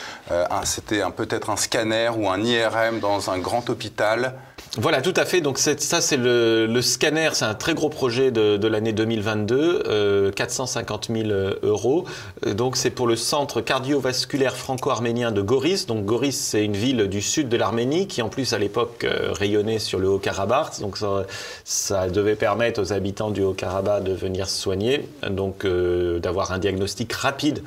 c'était 0.64 1.02
peut-être 1.16 1.50
un 1.50 1.58
scanner 1.58 2.12
ou 2.18 2.30
un 2.30 2.42
IRM 2.42 3.02
dans 3.02 3.30
un 3.30 3.40
grand 3.40 3.70
hôpital 3.70 4.36
voilà, 4.78 5.02
tout 5.02 5.14
à 5.16 5.26
fait. 5.26 5.42
Donc 5.42 5.58
ça, 5.58 5.76
c'est 6.02 6.18
le, 6.18 6.82
scanner. 6.82 7.30
C'est 7.34 7.46
un 7.46 7.56
très 7.56 7.74
gros 7.74 7.90
projet 7.90 8.30
de, 8.32 8.68
l'année 8.68 8.94
2022, 8.94 10.32
450 10.36 11.10
000 11.12 11.30
euros. 11.64 12.06
Euh, 12.46 12.54
donc 12.54 12.78
c'est 12.78 12.92
pour 12.92 13.08
le 13.08 13.16
centre 13.16 13.62
cardiovasculaire 13.62 14.56
franco-arménien 14.56 15.32
de 15.32 15.42
Goris. 15.42 15.88
Donc 15.88 16.06
Goris, 16.06 16.38
c'est 16.38 16.64
une 16.64 16.76
ville 16.78 17.08
du 17.08 17.22
sud 17.22 17.50
de 17.50 17.58
l'Arménie 17.58 18.08
qui, 18.08 18.22
en 18.22 18.30
plus, 18.30 18.54
à 18.54 18.60
l'époque, 18.60 19.04
euh, 19.04 19.32
rayonnait 19.32 19.80
sur 19.80 19.98
le 20.00 20.08
Haut-Karabakh. 20.08 20.80
Donc 20.82 20.98
ça, 21.66 22.10
devait 22.10 22.36
permettre 22.36 22.82
aux 22.82 22.94
habitants 22.94 23.32
du 23.32 23.42
Haut-Karabakh 23.44 24.04
de 24.04 24.14
venir 24.14 24.48
se 24.48 24.62
soigner, 24.70 25.10
donc 25.28 25.66
euh, 25.66 26.20
d'avoir 26.20 26.52
un 26.52 26.60
diagnostic 26.60 27.12
rapide 27.14 27.64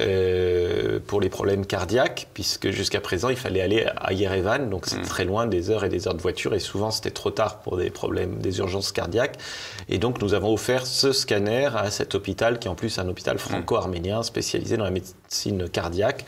euh, 0.00 0.98
pour 1.06 1.22
les 1.22 1.30
problèmes 1.30 1.64
cardiaques, 1.64 2.28
puisque 2.34 2.68
jusqu'à 2.70 3.00
présent, 3.00 3.30
il 3.30 3.36
fallait 3.36 3.62
aller 3.62 3.86
à 3.96 4.12
Yerevan, 4.12 4.68
donc 4.68 4.84
c'est 4.84 4.98
mm. 4.98 5.02
très 5.02 5.24
loin, 5.24 5.46
des 5.46 5.70
heures 5.70 5.84
et 5.84 5.88
des 5.88 6.06
heures 6.06 6.14
de 6.14 6.20
voiture, 6.20 6.52
et 6.52 6.58
souvent 6.58 6.90
c'était 6.90 7.10
trop 7.10 7.30
tard 7.30 7.60
pour 7.60 7.78
des 7.78 7.88
problèmes, 7.88 8.36
des 8.38 8.58
urgences 8.58 8.92
cardiaques. 8.92 9.38
Et 9.88 9.96
donc 9.96 10.20
nous 10.20 10.34
avons 10.34 10.52
offert 10.52 10.86
ce 10.86 11.12
scanner 11.12 11.70
à 11.74 11.90
cet 11.90 12.14
hôpital, 12.14 12.58
qui 12.58 12.68
est 12.68 12.70
en 12.70 12.74
plus 12.74 12.98
un 12.98 13.08
hôpital 13.08 13.38
franco-arménien 13.38 14.22
spécialisé 14.22 14.76
dans 14.76 14.84
la 14.84 14.90
médecine 14.90 15.70
cardiaque, 15.70 16.26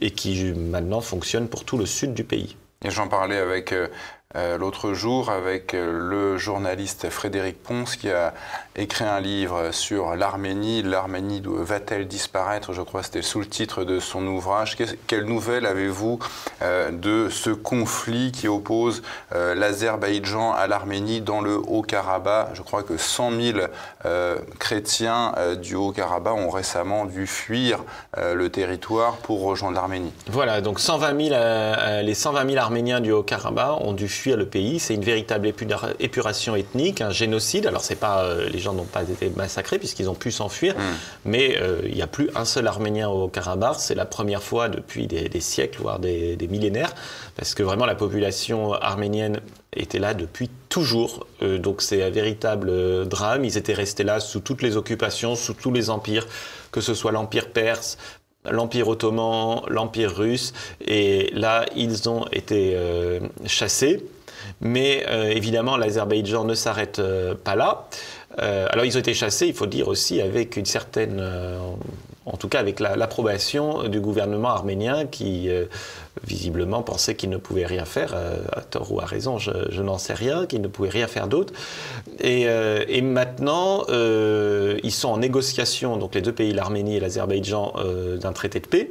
et 0.00 0.10
qui 0.10 0.52
maintenant 0.52 1.00
fonctionne 1.00 1.46
pour 1.46 1.64
tout 1.64 1.78
le 1.78 1.86
sud 1.86 2.12
du 2.12 2.24
pays. 2.24 2.56
Et 2.82 2.90
j'en 2.90 3.08
parlais 3.08 3.36
avec 3.36 3.72
euh, 3.72 3.88
euh, 4.36 4.56
l'autre 4.56 4.94
jour 4.94 5.30
avec 5.30 5.74
euh, 5.74 5.98
le 6.00 6.38
journaliste 6.38 7.10
Frédéric 7.10 7.62
Ponce 7.62 7.96
qui 7.96 8.08
a 8.10 8.32
écrit 8.74 9.04
un 9.04 9.20
livre 9.20 9.70
sur 9.70 10.16
l'Arménie. 10.16 10.82
L'Arménie 10.82 11.42
va-t-elle 11.44 12.08
disparaître? 12.08 12.72
Je 12.72 12.80
crois 12.80 13.00
que 13.00 13.06
c'était 13.06 13.22
sous 13.22 13.40
le 13.40 13.46
titre 13.46 13.84
de 13.84 14.00
son 14.00 14.26
ouvrage. 14.26 14.78
Quelle 15.08 15.24
nouvelle 15.24 15.66
avez-vous 15.66 16.20
de 16.62 17.28
ce 17.28 17.50
conflit 17.50 18.30
qui 18.32 18.46
oppose 18.46 19.02
l'Azerbaïdjan 19.32 20.52
à 20.52 20.68
l'Arménie 20.68 21.20
dans 21.20 21.42
le 21.42 21.56
Haut-Karabakh? 21.56 22.50
Je 22.54 22.62
crois 22.62 22.84
que 22.84 22.96
100 22.96 23.32
000 23.32 23.58
chrétiens 24.60 25.34
du 25.60 25.74
Haut-Karabakh 25.74 26.34
ont 26.34 26.50
récemment 26.50 27.04
dû 27.04 27.26
fuir 27.26 27.80
le 28.16 28.48
territoire 28.48 29.16
pour 29.16 29.42
rejoindre 29.42 29.74
l'Arménie. 29.74 30.12
Voilà, 30.28 30.60
donc 30.60 30.78
120 30.78 31.28
000, 31.28 32.02
les 32.02 32.14
120 32.14 32.46
000 32.46 32.56
Arméniens 32.56 32.69
du 32.70 33.12
Haut-Karabakh 33.12 33.80
ont 33.80 33.92
dû 33.92 34.08
fuir 34.08 34.36
le 34.36 34.46
pays. 34.46 34.78
C'est 34.78 34.94
une 34.94 35.04
véritable 35.04 35.52
épuration 35.98 36.56
ethnique, 36.56 37.00
un 37.00 37.10
génocide. 37.10 37.66
Alors, 37.66 37.82
c'est 37.82 37.96
pas, 37.96 38.24
euh, 38.24 38.48
les 38.48 38.58
gens 38.58 38.72
n'ont 38.72 38.84
pas 38.84 39.02
été 39.02 39.30
massacrés 39.30 39.78
puisqu'ils 39.78 40.08
ont 40.08 40.14
pu 40.14 40.30
s'enfuir, 40.30 40.74
hmm. 40.74 40.80
mais 41.24 41.56
euh, 41.60 41.80
il 41.84 41.94
n'y 41.94 42.02
a 42.02 42.06
plus 42.06 42.30
un 42.34 42.44
seul 42.44 42.66
Arménien 42.66 43.08
au 43.08 43.28
Karabakh. 43.28 43.76
C'est 43.78 43.94
la 43.94 44.06
première 44.06 44.42
fois 44.42 44.68
depuis 44.68 45.06
des, 45.06 45.40
siècles, 45.40 45.80
voire 45.80 45.98
des, 45.98 46.36
millénaires, 46.50 46.94
parce 47.36 47.54
que 47.54 47.62
vraiment 47.62 47.86
la 47.86 47.94
population 47.94 48.72
arménienne 48.72 49.40
était 49.74 49.98
là 49.98 50.14
depuis 50.14 50.50
toujours. 50.68 51.26
Euh, 51.42 51.58
donc, 51.58 51.82
c'est 51.82 52.02
un 52.02 52.10
véritable 52.10 53.06
drame. 53.08 53.44
Ils 53.44 53.56
étaient 53.56 53.74
restés 53.74 54.04
là 54.04 54.20
sous 54.20 54.40
toutes 54.40 54.62
les 54.62 54.76
occupations, 54.76 55.36
sous 55.36 55.54
tous 55.54 55.72
les 55.72 55.90
empires, 55.90 56.26
que 56.72 56.80
ce 56.80 56.94
soit 56.94 57.12
l'empire 57.12 57.48
perse, 57.48 57.98
l'Empire 58.48 58.88
ottoman, 58.88 59.62
l'Empire 59.68 60.14
russe, 60.14 60.52
et 60.86 61.30
là, 61.32 61.66
ils 61.76 62.08
ont 62.08 62.26
été 62.32 62.72
euh, 62.74 63.20
chassés. 63.46 64.04
Mais 64.60 65.04
euh, 65.08 65.30
évidemment, 65.30 65.76
l'Azerbaïdjan 65.76 66.44
ne 66.44 66.54
s'arrête 66.54 66.98
euh, 66.98 67.34
pas 67.34 67.56
là. 67.56 67.88
alors, 68.38 68.84
ils 68.84 68.96
ont 68.96 69.00
été 69.00 69.14
chassés, 69.14 69.46
il 69.46 69.54
faut 69.54 69.66
dire 69.66 69.88
aussi, 69.88 70.20
avec 70.20 70.56
une 70.56 70.64
certaine 70.64 71.22
en 72.32 72.36
tout 72.36 72.48
cas 72.48 72.60
avec 72.60 72.80
l'approbation 72.80 73.88
du 73.88 74.00
gouvernement 74.00 74.50
arménien 74.50 75.06
qui 75.06 75.48
euh, 75.48 75.66
visiblement 76.24 76.82
pensait 76.82 77.14
qu'il 77.14 77.30
ne 77.30 77.36
pouvait 77.36 77.66
rien 77.66 77.84
faire, 77.84 78.12
euh, 78.14 78.36
à 78.52 78.60
tort 78.60 78.92
ou 78.92 79.00
à 79.00 79.04
raison, 79.04 79.38
je, 79.38 79.82
n'en 79.82 79.98
sais 79.98 80.14
rien, 80.14 80.46
qu'il 80.46 80.60
ne 80.60 80.68
pouvait 80.68 80.88
rien 80.88 81.06
faire 81.06 81.26
d'autre. 81.26 81.52
Et, 82.20 82.44
euh, 82.46 82.84
maintenant, 83.02 83.84
ils 83.88 84.92
sont 84.92 85.08
en 85.08 85.16
négociation, 85.16 85.96
donc 85.96 86.14
les 86.14 86.20
deux 86.20 86.32
pays, 86.32 86.52
l'Arménie 86.52 86.96
et 86.96 87.00
l'Azerbaïdjan, 87.00 87.74
d'un 88.20 88.32
traité 88.32 88.60
de 88.60 88.66
paix. 88.66 88.90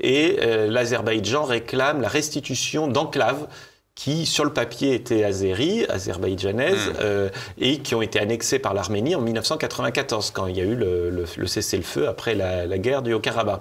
Et 0.00 0.38
l'Azerbaïdjan 0.68 1.44
réclame 1.44 2.00
la 2.00 2.08
restitution 2.08 2.86
d'enclaves 2.86 3.46
qui, 3.94 4.24
sur 4.24 4.44
le 4.44 4.52
papier, 4.52 4.94
étaient 4.94 5.22
azéries, 5.22 5.84
azerbaïdjanaises, 5.88 6.88
hmm. 6.88 6.96
euh, 7.00 7.28
et 7.58 7.78
qui 7.78 7.94
ont 7.94 8.00
été 8.00 8.18
annexées 8.18 8.58
par 8.58 8.72
l'Arménie 8.72 9.14
en 9.14 9.20
1994, 9.20 10.30
quand 10.30 10.46
il 10.46 10.56
y 10.56 10.60
a 10.60 10.64
eu 10.64 10.74
le, 10.74 11.24
cessez-le-feu 11.46 12.08
après 12.08 12.34
la, 12.34 12.78
guerre 12.78 13.02
du 13.02 13.12
Haut-Karabakh. 13.12 13.60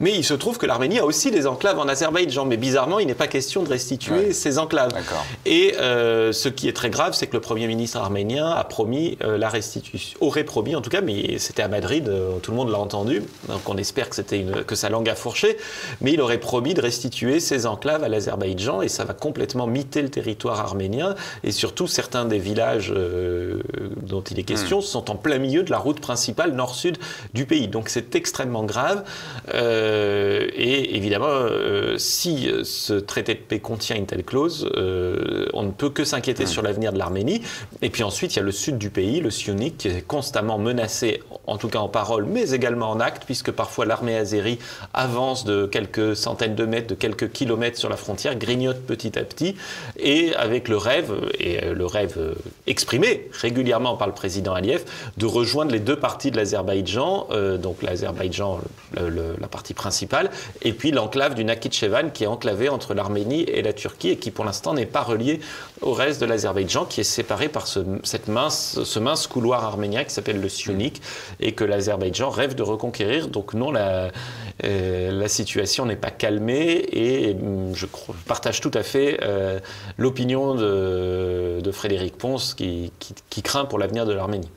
Mais 0.00 0.12
il 0.14 0.24
se 0.24 0.34
trouve 0.34 0.56
que 0.56 0.66
l'Arménie 0.66 0.98
a 0.98 1.04
aussi 1.04 1.30
des 1.30 1.46
enclaves 1.46 1.78
en 1.78 1.88
Azerbaïdjan, 1.88 2.46
mais 2.46 2.56
bizarrement, 2.56 2.98
il 2.98 3.06
n'est 3.06 3.14
pas 3.14 3.26
question 3.26 3.62
de 3.62 3.68
restituer 3.68 4.32
ces 4.32 4.58
enclaves. 4.58 4.92
Et 5.44 5.74
euh, 5.78 6.32
ce 6.32 6.48
qui 6.48 6.68
est 6.68 6.72
très 6.72 6.90
grave, 6.90 7.12
c'est 7.12 7.26
que 7.26 7.34
le 7.34 7.40
Premier 7.40 7.66
ministre 7.66 7.98
arménien 7.98 8.48
a 8.48 8.64
promis 8.64 9.18
euh, 9.22 9.36
la 9.36 9.50
restitution, 9.50 10.18
aurait 10.20 10.44
promis 10.44 10.74
en 10.74 10.80
tout 10.80 10.90
cas, 10.90 11.02
mais 11.02 11.38
c'était 11.38 11.62
à 11.62 11.68
Madrid, 11.68 12.10
tout 12.42 12.50
le 12.50 12.56
monde 12.56 12.70
l'a 12.70 12.78
entendu, 12.78 13.22
donc 13.48 13.68
on 13.68 13.76
espère 13.76 14.08
que, 14.08 14.16
c'était 14.16 14.44
que 14.66 14.74
sa 14.74 14.88
langue 14.88 15.08
a 15.08 15.14
fourché, 15.14 15.58
mais 16.00 16.12
il 16.12 16.20
aurait 16.20 16.40
promis 16.40 16.74
de 16.74 16.80
restituer 16.80 17.40
ces 17.40 17.66
enclaves 17.66 18.02
à 18.02 18.08
l'Azerbaïdjan, 18.08 18.80
et 18.80 18.88
ça 18.88 19.04
va 19.04 19.12
complètement 19.12 19.65
miter 19.66 20.02
le 20.02 20.08
territoire 20.08 20.60
arménien 20.60 21.14
et 21.44 21.52
surtout 21.52 21.86
certains 21.86 22.24
des 22.24 22.38
villages 22.38 22.92
euh, 22.94 23.60
dont 24.02 24.22
il 24.22 24.38
est 24.38 24.42
question 24.42 24.78
hmm. 24.78 24.82
sont 24.82 25.10
en 25.10 25.16
plein 25.16 25.38
milieu 25.38 25.62
de 25.62 25.70
la 25.70 25.78
route 25.78 26.00
principale 26.00 26.52
nord-sud 26.52 26.98
du 27.34 27.46
pays. 27.46 27.68
Donc 27.68 27.88
c'est 27.88 28.14
extrêmement 28.14 28.64
grave 28.64 29.04
euh, 29.54 30.46
et 30.54 30.96
évidemment 30.96 31.26
euh, 31.28 31.98
si 31.98 32.48
ce 32.64 32.94
traité 32.94 33.34
de 33.34 33.40
paix 33.40 33.60
contient 33.60 33.96
une 33.96 34.06
telle 34.06 34.24
clause, 34.24 34.70
on 35.52 35.62
ne 35.62 35.70
peut 35.70 35.90
que 35.90 36.04
s'inquiéter 36.04 36.44
hmm. 36.44 36.48
sur 36.48 36.62
l'avenir 36.62 36.92
de 36.92 36.98
l'Arménie. 36.98 37.42
Et 37.82 37.90
puis 37.90 38.02
ensuite 38.02 38.34
il 38.34 38.36
y 38.36 38.40
a 38.40 38.44
le 38.44 38.52
sud 38.52 38.78
du 38.78 38.90
pays, 38.90 39.20
le 39.20 39.30
sionik, 39.30 39.78
qui 39.78 39.88
est 39.88 40.06
constamment 40.06 40.58
menacé, 40.58 41.22
en 41.46 41.58
tout 41.58 41.68
cas 41.68 41.78
en 41.78 41.88
parole, 41.88 42.26
mais 42.26 42.50
également 42.50 42.90
en 42.90 43.00
acte, 43.00 43.24
puisque 43.24 43.50
parfois 43.50 43.86
l'armée 43.86 44.16
azérie 44.16 44.58
avance 44.94 45.44
de 45.44 45.66
quelques 45.66 46.16
centaines 46.16 46.54
de 46.54 46.64
mètres, 46.64 46.88
de 46.88 46.94
quelques 46.94 47.30
kilomètres 47.32 47.78
sur 47.78 47.88
la 47.88 47.96
frontière, 47.96 48.36
grignote 48.36 48.80
petit 48.82 49.18
à 49.18 49.24
petit, 49.24 49.55
et 49.98 50.34
avec 50.34 50.68
le 50.68 50.76
rêve, 50.76 51.12
et 51.38 51.62
euh, 51.62 51.74
le 51.74 51.86
rêve 51.86 52.14
euh, 52.18 52.34
exprimé 52.66 53.28
régulièrement 53.32 53.96
par 53.96 54.06
le 54.06 54.14
président 54.14 54.54
Aliyev, 54.54 54.84
de 55.16 55.26
rejoindre 55.26 55.72
les 55.72 55.80
deux 55.80 55.96
parties 55.96 56.30
de 56.30 56.36
l'Azerbaïdjan, 56.36 57.28
euh, 57.30 57.56
donc 57.58 57.82
l'Azerbaïdjan, 57.82 58.60
la 58.94 59.48
partie 59.48 59.74
principale, 59.74 60.30
et 60.62 60.72
puis 60.72 60.90
l'enclave 60.90 61.34
du 61.34 61.44
Nakhichevan 61.44 62.10
qui 62.12 62.24
est 62.24 62.26
enclavée 62.26 62.68
entre 62.68 62.94
l'Arménie 62.94 63.42
et 63.42 63.62
la 63.62 63.72
Turquie 63.72 64.10
et 64.10 64.16
qui 64.16 64.30
pour 64.30 64.44
l'instant 64.44 64.74
n'est 64.74 64.86
pas 64.86 65.02
reliée 65.02 65.40
au 65.82 65.92
reste 65.92 66.20
de 66.20 66.26
l'Azerbaïdjan, 66.26 66.86
qui 66.86 67.00
est 67.00 67.04
séparé 67.04 67.48
par 67.48 67.66
ce, 67.66 67.80
cette 68.02 68.28
mince, 68.28 68.82
ce 68.84 68.98
mince 68.98 69.26
couloir 69.26 69.64
arménien 69.64 70.04
qui 70.04 70.10
s'appelle 70.10 70.40
le 70.40 70.48
Sionik 70.48 71.02
et 71.40 71.52
que 71.52 71.64
l'Azerbaïdjan 71.64 72.30
rêve 72.30 72.54
de 72.54 72.62
reconquérir. 72.62 73.28
Donc 73.28 73.54
non, 73.54 73.70
la, 73.70 74.10
situation 75.28 75.86
n'est 75.86 75.96
pas 75.96 76.10
calmée 76.10 76.86
et 76.92 77.34
mm, 77.34 77.74
je, 77.74 77.86
partage 78.26 78.60
tout 78.60 78.70
à 78.74 78.82
fait 78.82 79.18
l'opinion 79.96 80.54
de, 80.54 81.70
Frédéric 81.72 82.16
Ponce 82.16 82.54
qui, 82.54 82.92
craint 83.42 83.64
pour 83.64 83.78
l'avenir 83.78 84.06
de 84.06 84.12
l'Arménie. 84.12 84.50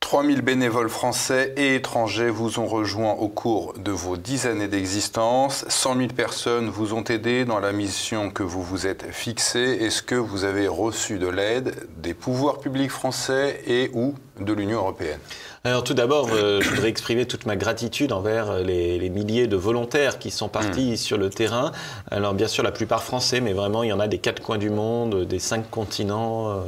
3000 0.00 0.42
bénévoles 0.42 0.90
français 0.90 1.54
et 1.56 1.76
étrangers 1.76 2.28
vous 2.28 2.58
ont 2.58 2.66
rejoint 2.66 3.14
au 3.14 3.28
cours 3.28 3.72
de 3.78 3.90
vos 3.90 4.18
dix 4.18 4.46
années 4.46 4.68
d'existence. 4.68 5.64
100 5.68 5.96
000 5.96 6.08
personnes 6.08 6.68
vous 6.68 6.92
ont 6.92 7.02
aidé 7.04 7.46
dans 7.46 7.58
la 7.58 7.72
mission 7.72 8.30
que 8.30 8.42
vous 8.42 8.62
vous 8.62 8.86
êtes 8.86 9.10
fixée. 9.12 9.78
Est-ce 9.80 10.02
que 10.02 10.14
vous 10.14 10.44
avez 10.44 10.68
reçu 10.68 11.18
de 11.18 11.26
l'aide 11.26 11.88
des 11.96 12.12
pouvoirs 12.12 12.58
publics 12.58 12.90
français 12.90 13.62
et 13.66 13.90
ou 13.94 14.14
de 14.38 14.52
l'Union 14.52 14.80
européenne? 14.80 15.20
Alors 15.66 15.82
tout 15.82 15.94
d'abord, 15.94 16.28
euh, 16.30 16.60
je 16.60 16.68
voudrais 16.68 16.90
exprimer 16.90 17.24
toute 17.24 17.46
ma 17.46 17.56
gratitude 17.56 18.12
envers 18.12 18.50
euh, 18.50 18.62
les, 18.62 19.08
milliers 19.08 19.46
de 19.46 19.56
volontaires 19.56 20.18
qui 20.18 20.30
sont 20.30 20.50
partis 20.50 20.92
mm. 20.92 20.96
sur 20.96 21.16
le 21.16 21.30
terrain. 21.30 21.72
Alors 22.10 22.34
bien 22.34 22.48
sûr, 22.48 22.62
la 22.62 22.70
plupart 22.70 23.02
français, 23.02 23.40
mais 23.40 23.54
vraiment, 23.54 23.82
il 23.82 23.88
y 23.88 23.92
en 23.94 23.98
a 23.98 24.06
des 24.06 24.18
quatre 24.18 24.42
coins 24.42 24.58
du 24.58 24.68
monde, 24.68 25.24
des 25.24 25.38
cinq 25.38 25.70
continents, 25.70 26.64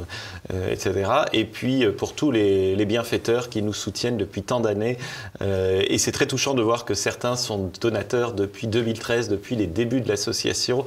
euh, 0.51 0.71
etc. 0.71 1.11
Et 1.31 1.45
puis 1.45 1.85
pour 1.91 2.13
tous 2.13 2.31
les, 2.31 2.85
bienfaiteurs 2.87 3.49
qui 3.49 3.61
nous 3.61 3.73
soutiennent 3.73 4.15
depuis 4.15 4.43
tant 4.43 4.61
d'années. 4.61 4.97
et 5.41 5.97
c'est 5.97 6.13
très 6.13 6.25
touchant 6.25 6.53
de 6.53 6.61
voir 6.61 6.85
que 6.85 6.93
certains 6.93 7.35
sont 7.35 7.69
donateurs 7.81 8.31
depuis 8.31 8.67
2013, 8.67 9.27
depuis 9.27 9.57
les 9.57 9.67
débuts 9.67 9.99
de 9.99 10.07
l'association. 10.07 10.85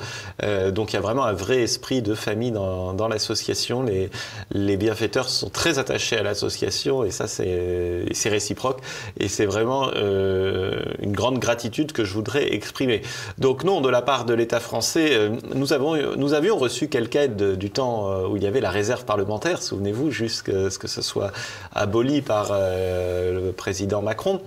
donc 0.73 0.93
il 0.93 0.95
y 0.95 0.99
a 0.99 1.02
vraiment 1.02 1.26
un 1.26 1.35
vrai 1.35 1.59
esprit 1.59 2.00
de 2.00 2.14
famille 2.14 2.52
dans, 2.52 3.09
l'association. 3.09 3.83
Les, 3.83 4.09
les 4.50 4.79
bienfaiteurs 4.79 5.29
sont 5.29 5.50
très 5.50 5.79
attachés 5.79 6.17
à 6.17 6.23
l'association 6.23 6.31
l'association 6.31 7.05
et 7.05 7.11
ça 7.11 7.26
c'est 7.26 8.00
réciproque 8.28 8.80
et 9.19 9.28
c'est 9.28 9.47
vraiment 9.47 9.90
une 9.92 11.12
grande 11.12 11.38
gratitude 11.38 11.92
que 11.92 12.04
je 12.04 12.12
voudrais 12.12 12.54
exprimer. 12.54 13.02
Donc 13.38 13.64
non, 13.64 13.80
de 13.80 13.88
la 13.88 14.02
part 14.02 14.25
de 14.25 14.35
l'État 14.35 14.61
français, 14.61 15.30
nous, 15.54 15.73
avons, 15.73 15.97
nous 16.16 16.35
avions 16.35 16.57
reçu 16.57 16.88
quelques 16.88 17.16
aides 17.16 17.59
du 17.59 17.71
temps 17.71 18.26
où 18.28 18.37
il 18.37 18.42
y 18.42 18.47
avait 18.47 18.61
la 18.61 18.71
réserve 18.71 19.04
parlementaire, 19.04 19.62
souvenez-vous, 19.62 20.11
jusqu'à 20.11 20.71
ce 20.71 20.78
que 20.78 20.88
ce 20.88 21.02
soit 21.02 21.33
aboli 21.75 22.23
par 22.23 22.52
le 22.52 23.52
président 23.57 24.02
Macron. 24.02 24.40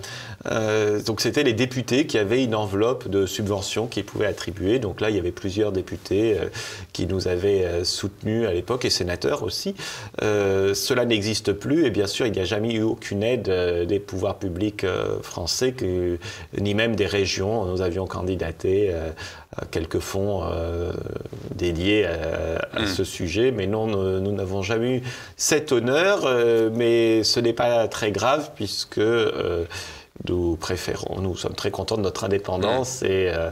donc 1.06 1.22
c'était 1.22 1.44
les 1.44 1.54
députés 1.54 2.06
qui 2.06 2.18
avaient 2.18 2.44
une 2.44 2.56
enveloppe 2.56 3.10
de 3.10 3.26
subventions 3.26 3.88
qu'ils 3.88 4.06
pouvaient 4.06 4.28
attribuer. 4.28 4.80
Donc 4.80 5.02
là, 5.02 5.10
il 5.10 5.16
y 5.16 5.20
avait 5.20 5.32
plusieurs 5.32 5.72
députés 5.72 6.38
qui 6.94 7.06
nous 7.06 7.28
avaient 7.28 7.84
soutenus 7.84 8.48
à 8.48 8.54
l'époque 8.54 8.86
et 8.86 8.90
sénateurs 8.90 9.44
aussi. 9.44 9.76
cela 10.22 11.06
n'existe 11.06 11.54
plus 11.54 11.86
et 11.86 11.90
bien 11.90 12.08
sûr, 12.08 12.26
il 12.26 12.32
n'y 12.32 12.40
a 12.40 12.46
jamais 12.46 12.74
eu 12.74 12.84
aucune 12.84 13.24
aide 13.24 13.43
des 13.50 14.00
pouvoirs 14.00 14.40
publics 14.40 14.86
français, 15.22 15.72
que, 15.72 16.18
ni 16.60 16.74
même 16.74 16.96
des 16.96 17.06
régions. 17.06 17.66
Nous 17.66 17.82
avions 17.82 18.06
candidaté 18.06 18.94
à 19.56 19.66
quelques 19.66 20.00
fonds 20.00 20.44
dédiés 21.56 22.06
à, 22.06 22.82
hmm. 22.82 22.88
ce 22.88 23.04
sujet, 23.04 23.52
mais 23.52 23.68
non, 23.68 23.88
nous 23.88 24.32
n'avons 24.32 24.62
jamais 24.62 24.98
eu 24.98 25.04
cet 25.38 25.72
honneur, 25.72 26.28
mais 26.74 27.24
ce 27.24 27.40
n'est 27.40 27.54
pas 27.54 27.88
très 27.88 28.12
grave 28.12 28.52
puisque 28.56 29.02
nous 30.28 30.56
préférons, 30.56 31.20
nous 31.22 31.36
sommes 31.36 31.56
très 31.56 31.72
contents 31.72 31.98
de 31.98 32.02
notre 32.02 32.24
indépendance 32.24 33.02
et, 33.02 33.32
euh, 33.34 33.50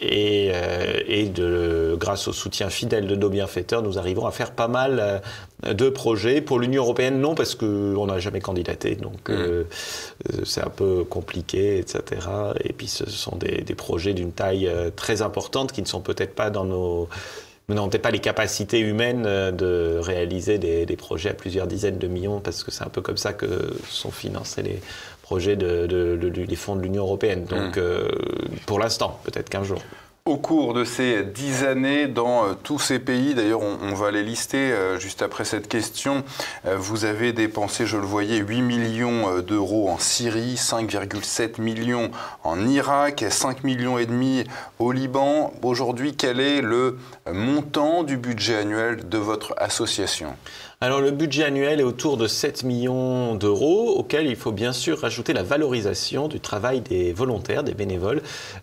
et, 0.00 0.50
euh, 0.54 1.00
et 1.06 1.26
de, 1.26 1.96
grâce 1.98 2.28
au 2.28 2.32
soutien 2.32 2.70
fidèle 2.70 3.06
de 3.06 3.16
nos 3.16 3.28
bienfaiteurs, 3.28 3.82
nous 3.82 3.98
arrivons 3.98 4.26
à 4.26 4.30
faire 4.30 4.52
pas 4.52 4.68
mal 4.68 5.22
euh, 5.64 5.74
de 5.74 5.88
projets. 5.88 6.40
Pour 6.40 6.58
l'Union 6.58 6.82
européenne, 6.82 7.20
non, 7.20 7.34
parce 7.34 7.54
qu'on 7.54 8.06
n'a 8.06 8.18
jamais 8.18 8.40
candidaté, 8.40 8.94
donc 8.94 9.28
mmh. 9.28 9.64
c'est 10.44 10.62
un 10.62 10.70
peu 10.70 11.04
compliqué, 11.04 11.78
etc. 11.78 12.26
Et 12.64 12.72
puis 12.72 12.88
ce 12.88 13.08
sont 13.10 13.36
des, 13.36 13.62
des 13.62 13.74
projets 13.74 14.14
d'une 14.14 14.32
taille 14.32 14.70
très 14.96 15.22
importante 15.22 15.72
qui 15.72 15.82
ne 15.82 15.86
sont 15.86 16.00
peut-être 16.00 16.34
pas 16.34 16.50
dans 16.50 16.64
nos 16.64 17.08
nous 17.68 17.76
n'avons 17.76 17.88
peut-être 17.88 18.02
pas 18.02 18.10
les 18.10 18.18
capacités 18.18 18.80
humaines 18.80 19.22
de 19.22 20.00
réaliser 20.02 20.58
des, 20.58 20.86
des, 20.86 20.96
projets 20.96 21.30
à 21.30 21.34
plusieurs 21.34 21.68
dizaines 21.68 21.98
de 21.98 22.08
millions, 22.08 22.40
parce 22.40 22.64
que 22.64 22.72
c'est 22.72 22.82
un 22.82 22.88
peu 22.88 23.00
comme 23.00 23.16
ça 23.16 23.32
que 23.32 23.72
sont 23.88 24.10
financés 24.10 24.62
les 24.62 24.80
projet 25.30 25.54
de, 25.54 26.16
des 26.28 26.56
fonds 26.56 26.74
de 26.74 26.82
l'Union 26.82 27.04
européenne. 27.04 27.44
Donc, 27.44 27.76
mmh. 27.76 27.80
euh, 27.80 28.08
pour 28.66 28.80
l'instant, 28.80 29.20
peut-être 29.22 29.48
qu'un 29.48 29.62
jour. 29.62 29.80
Au 30.24 30.38
cours 30.38 30.74
de 30.74 30.84
ces 30.84 31.22
dix 31.22 31.62
années, 31.62 32.08
dans 32.08 32.46
euh, 32.46 32.54
tous 32.60 32.80
ces 32.80 32.98
pays, 32.98 33.34
d'ailleurs 33.34 33.60
on, 33.60 33.94
va 33.94 34.10
les 34.10 34.24
lister 34.24 34.72
euh, 34.72 34.98
juste 34.98 35.22
après 35.22 35.44
cette 35.44 35.68
question, 35.68 36.24
vous 36.64 37.04
avez 37.04 37.32
dépensé, 37.32 37.86
je 37.86 37.96
le 37.96 38.06
voyais, 38.06 38.38
8 38.38 38.62
millions 38.62 39.38
d'euros 39.38 39.88
en 39.88 39.98
Syrie, 39.98 40.56
5,7 40.56 41.60
millions 41.60 42.10
en 42.42 42.66
Irak, 42.66 43.24
5 43.30 43.62
millions 43.62 43.98
et 43.98 44.06
demi 44.06 44.42
au 44.80 44.90
Liban. 44.90 45.52
Aujourd'hui, 45.62 46.16
quel 46.16 46.40
est 46.40 46.60
le 46.60 46.98
montant 47.32 48.02
du 48.02 48.16
budget 48.16 48.56
annuel 48.56 49.08
de 49.08 49.18
votre 49.18 49.54
association? 49.58 50.34
Alors 50.82 51.02
le 51.02 51.10
budget 51.10 51.44
annuel 51.44 51.78
est 51.80 51.82
autour 51.82 52.16
de 52.16 52.26
7 52.26 52.64
millions 52.64 53.34
d'euros, 53.34 53.96
auquel 53.98 54.26
il 54.26 54.34
faut 54.34 54.50
bien 54.50 54.72
sûr 54.72 54.98
rajouter 55.00 55.34
la 55.34 55.42
valorisation 55.42 56.26
du 56.26 56.40
travail 56.40 56.80
des 56.80 57.12
volontaires, 57.12 57.62
des 57.62 57.74
bénévoles. 57.74 58.22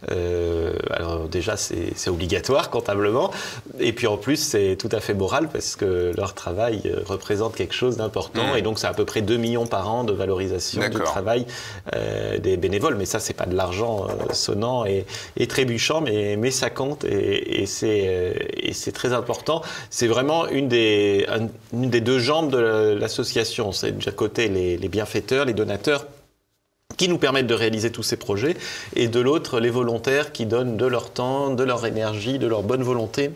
Euh, 0.09 0.74
alors 0.89 1.27
déjà 1.29 1.57
c'est 1.57 2.09
obligatoire 2.09 2.71
comptablement, 2.71 3.29
et 3.79 3.93
puis 3.93 4.07
en 4.07 4.17
plus 4.17 4.38
c'est 4.38 4.77
tout 4.79 4.89
à 4.93 5.00
fait 5.00 5.13
moral 5.13 5.47
parce 5.47 5.75
que 5.75 6.12
leur 6.17 6.33
travail 6.33 6.81
euh, 6.86 7.01
représente 7.05 7.55
quelque 7.55 7.75
chose 7.75 7.97
d'important, 7.97 8.55
mmh. 8.55 8.57
et 8.57 8.62
donc 8.63 8.79
c'est 8.79 8.88
à 8.88 8.95
peu 8.95 9.05
près 9.05 9.21
2 9.21 9.38
millions 9.38 9.67
par 9.67 9.88
an 9.88 10.03
de 10.03 10.13
valorisation 10.13 10.89
du 10.89 10.97
travail 10.97 11.45
euh, 11.95 12.39
des 12.39 12.57
bénévoles. 12.57 12.95
Mais 12.95 13.05
ça 13.05 13.19
c'est 13.19 13.36
pas 13.36 13.45
de 13.45 13.55
l'argent 13.55 14.07
sonnant 14.33 14.86
et, 14.86 15.05
trébuchant, 15.47 16.01
mais, 16.01 16.36
mais 16.36 16.50
ça 16.50 16.71
compte 16.71 17.05
et, 17.05 17.62
et 17.62 17.67
c'est 17.67 18.91
très 18.91 19.13
important. 19.13 19.62
C'est 19.91 20.07
vraiment 20.07 20.47
une 20.47 20.67
des, 20.67 21.27
une 21.74 21.91
des 21.91 22.06
deux 22.07 22.19
jambes 22.19 22.49
de 22.49 22.95
l'association. 22.97 23.73
C'est 23.73 23.91
d'un 23.91 24.11
côté 24.11 24.47
les, 24.47 24.87
bienfaiteurs, 24.87 25.43
les 25.43 25.53
donateurs 25.53 26.07
qui 26.95 27.09
nous 27.09 27.17
permettent 27.17 27.47
de 27.47 27.53
réaliser 27.53 27.91
tous 27.91 28.01
ces 28.01 28.15
projets, 28.15 28.55
et 28.95 29.09
de 29.09 29.19
l'autre 29.19 29.59
les 29.59 29.69
volontaires 29.69 30.31
qui 30.31 30.45
donnent 30.45 30.77
de 30.77 30.85
leur 30.85 31.11
temps, 31.11 31.49
de 31.49 31.63
leur 31.65 31.85
énergie, 31.85 32.39
de 32.39 32.47
leur 32.47 32.63
bonne 32.63 32.81
volonté 32.81 33.31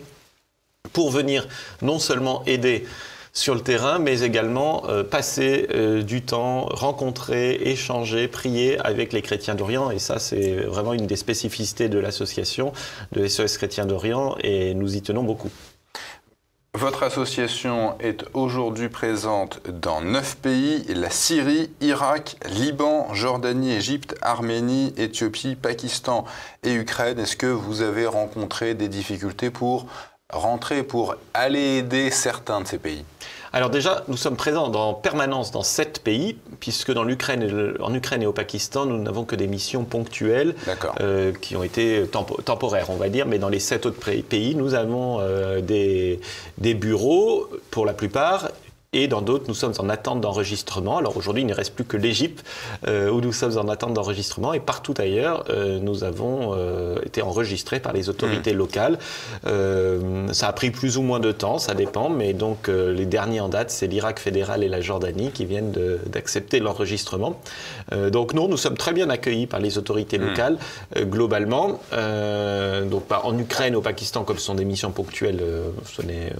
pour 0.94 1.10
venir 1.10 1.46
non 1.82 1.98
seulement 1.98 2.42
aider 2.46 2.86
sur 3.34 3.54
le 3.54 3.60
terrain, 3.60 3.98
mais 3.98 4.22
également 4.22 4.84
euh, 4.88 5.04
passer 5.04 5.68
euh, 5.74 6.02
du 6.02 6.22
temps, 6.22 6.64
rencontrer, 6.70 7.54
échanger, 7.68 8.26
prier 8.26 8.78
avec 8.78 9.12
les 9.12 9.20
chrétiens 9.20 9.54
d'Orient. 9.54 9.90
Et 9.90 9.98
ça, 9.98 10.18
c'est 10.18 10.52
vraiment 10.62 10.94
une 10.94 11.06
des 11.06 11.16
spécificités 11.16 11.90
de 11.90 11.98
l'association 11.98 12.72
de 13.12 13.26
SOS 13.28 13.58
Chrétiens 13.58 13.84
d'Orient, 13.84 14.36
et 14.42 14.72
nous 14.72 14.96
y 14.96 15.02
tenons 15.02 15.24
beaucoup. 15.24 15.50
Votre 16.78 17.02
association 17.02 17.98
est 18.00 18.24
aujourd'hui 18.32 18.88
présente 18.88 19.60
dans 19.68 20.00
neuf 20.00 20.36
pays, 20.36 20.82
la 20.88 21.10
Syrie, 21.10 21.70
Irak, 21.82 22.36
Liban, 22.48 23.12
Jordanie, 23.12 23.72
Égypte, 23.72 24.16
Arménie, 24.22 24.94
Éthiopie, 24.96 25.54
Pakistan 25.54 26.24
et 26.62 26.72
Ukraine. 26.72 27.18
Est-ce 27.18 27.36
que 27.36 27.46
vous 27.46 27.82
avez 27.82 28.06
rencontré 28.06 28.72
des 28.72 28.88
difficultés 28.88 29.50
pour 29.50 29.84
rentrer, 30.32 30.82
pour 30.82 31.14
aller 31.34 31.76
aider 31.76 32.10
certains 32.10 32.62
de 32.62 32.66
ces 32.66 32.78
pays? 32.78 33.04
Alors 33.52 33.68
déjà, 33.68 34.04
nous 34.08 34.16
sommes 34.16 34.36
présents 34.36 34.72
en 34.72 34.94
permanence 34.94 35.50
dans 35.50 35.62
sept 35.62 36.00
pays, 36.02 36.36
puisque 36.60 36.90
dans 36.92 37.04
l'Ukraine, 37.04 37.76
en 37.80 37.92
Ukraine 37.92 38.22
et 38.22 38.26
au 38.26 38.32
Pakistan, 38.32 38.86
nous 38.86 38.98
n'avons 38.98 39.24
que 39.24 39.36
des 39.36 39.46
missions 39.46 39.84
ponctuelles 39.84 40.54
euh, 41.00 41.32
qui 41.40 41.54
ont 41.56 41.62
été 41.62 42.04
temporaires, 42.44 42.88
on 42.88 42.96
va 42.96 43.10
dire, 43.10 43.26
mais 43.26 43.38
dans 43.38 43.50
les 43.50 43.60
sept 43.60 43.84
autres 43.84 43.98
pays, 44.22 44.54
nous 44.54 44.74
avons 44.74 45.20
euh, 45.20 45.60
des, 45.60 46.20
des 46.58 46.72
bureaux, 46.74 47.48
pour 47.70 47.84
la 47.84 47.92
plupart, 47.92 48.48
et 48.94 49.08
dans 49.08 49.22
d'autres, 49.22 49.46
nous 49.48 49.54
sommes 49.54 49.72
en 49.78 49.88
attente 49.88 50.20
d'enregistrement. 50.20 50.98
Alors 50.98 51.16
aujourd'hui, 51.16 51.42
il 51.42 51.46
ne 51.46 51.54
reste 51.54 51.74
plus 51.74 51.86
que 51.86 51.96
l'Égypte 51.96 52.44
euh, 52.86 53.08
où 53.08 53.22
nous 53.22 53.32
sommes 53.32 53.56
en 53.56 53.68
attente 53.68 53.94
d'enregistrement 53.94 54.52
et 54.52 54.60
partout 54.60 54.92
ailleurs, 54.98 55.44
euh, 55.48 55.78
nous 55.78 56.04
avons 56.04 56.52
euh, 56.54 56.96
été 57.02 57.22
enregistrés 57.22 57.80
par 57.80 57.94
les 57.94 58.10
autorités 58.10 58.52
mmh. 58.52 58.56
locales. 58.58 58.98
ça 60.32 60.48
a 60.48 60.52
pris 60.52 60.70
plus 60.70 60.98
ou 60.98 61.02
moins 61.02 61.20
de 61.20 61.32
temps, 61.32 61.58
ça 61.58 61.72
dépend, 61.72 62.10
mais 62.10 62.34
donc 62.34 62.68
les 62.68 63.06
derniers 63.06 63.40
en 63.40 63.48
date, 63.48 63.70
c'est 63.70 63.86
l'Irak 63.86 64.18
fédéral 64.18 64.62
et 64.62 64.68
la 64.68 64.82
Jordanie 64.82 65.30
qui 65.30 65.46
viennent 65.46 65.72
d'accepter 66.06 66.60
l'enregistrement. 66.60 67.40
donc 68.10 68.34
non, 68.34 68.46
nous 68.46 68.58
sommes 68.58 68.76
très 68.76 68.92
bien 68.92 69.08
accueillis 69.08 69.46
par 69.46 69.60
les 69.60 69.78
autorités 69.78 70.18
mmh. 70.18 70.26
locales 70.26 70.58
globalement. 71.00 71.80
donc 72.90 73.04
en 73.10 73.38
Ukraine, 73.38 73.74
au 73.74 73.80
Pakistan, 73.80 74.24
comme 74.24 74.36
ce 74.38 74.44
sont 74.44 74.54
des 74.54 74.66
missions 74.66 74.90
ponctuelles, 74.90 75.42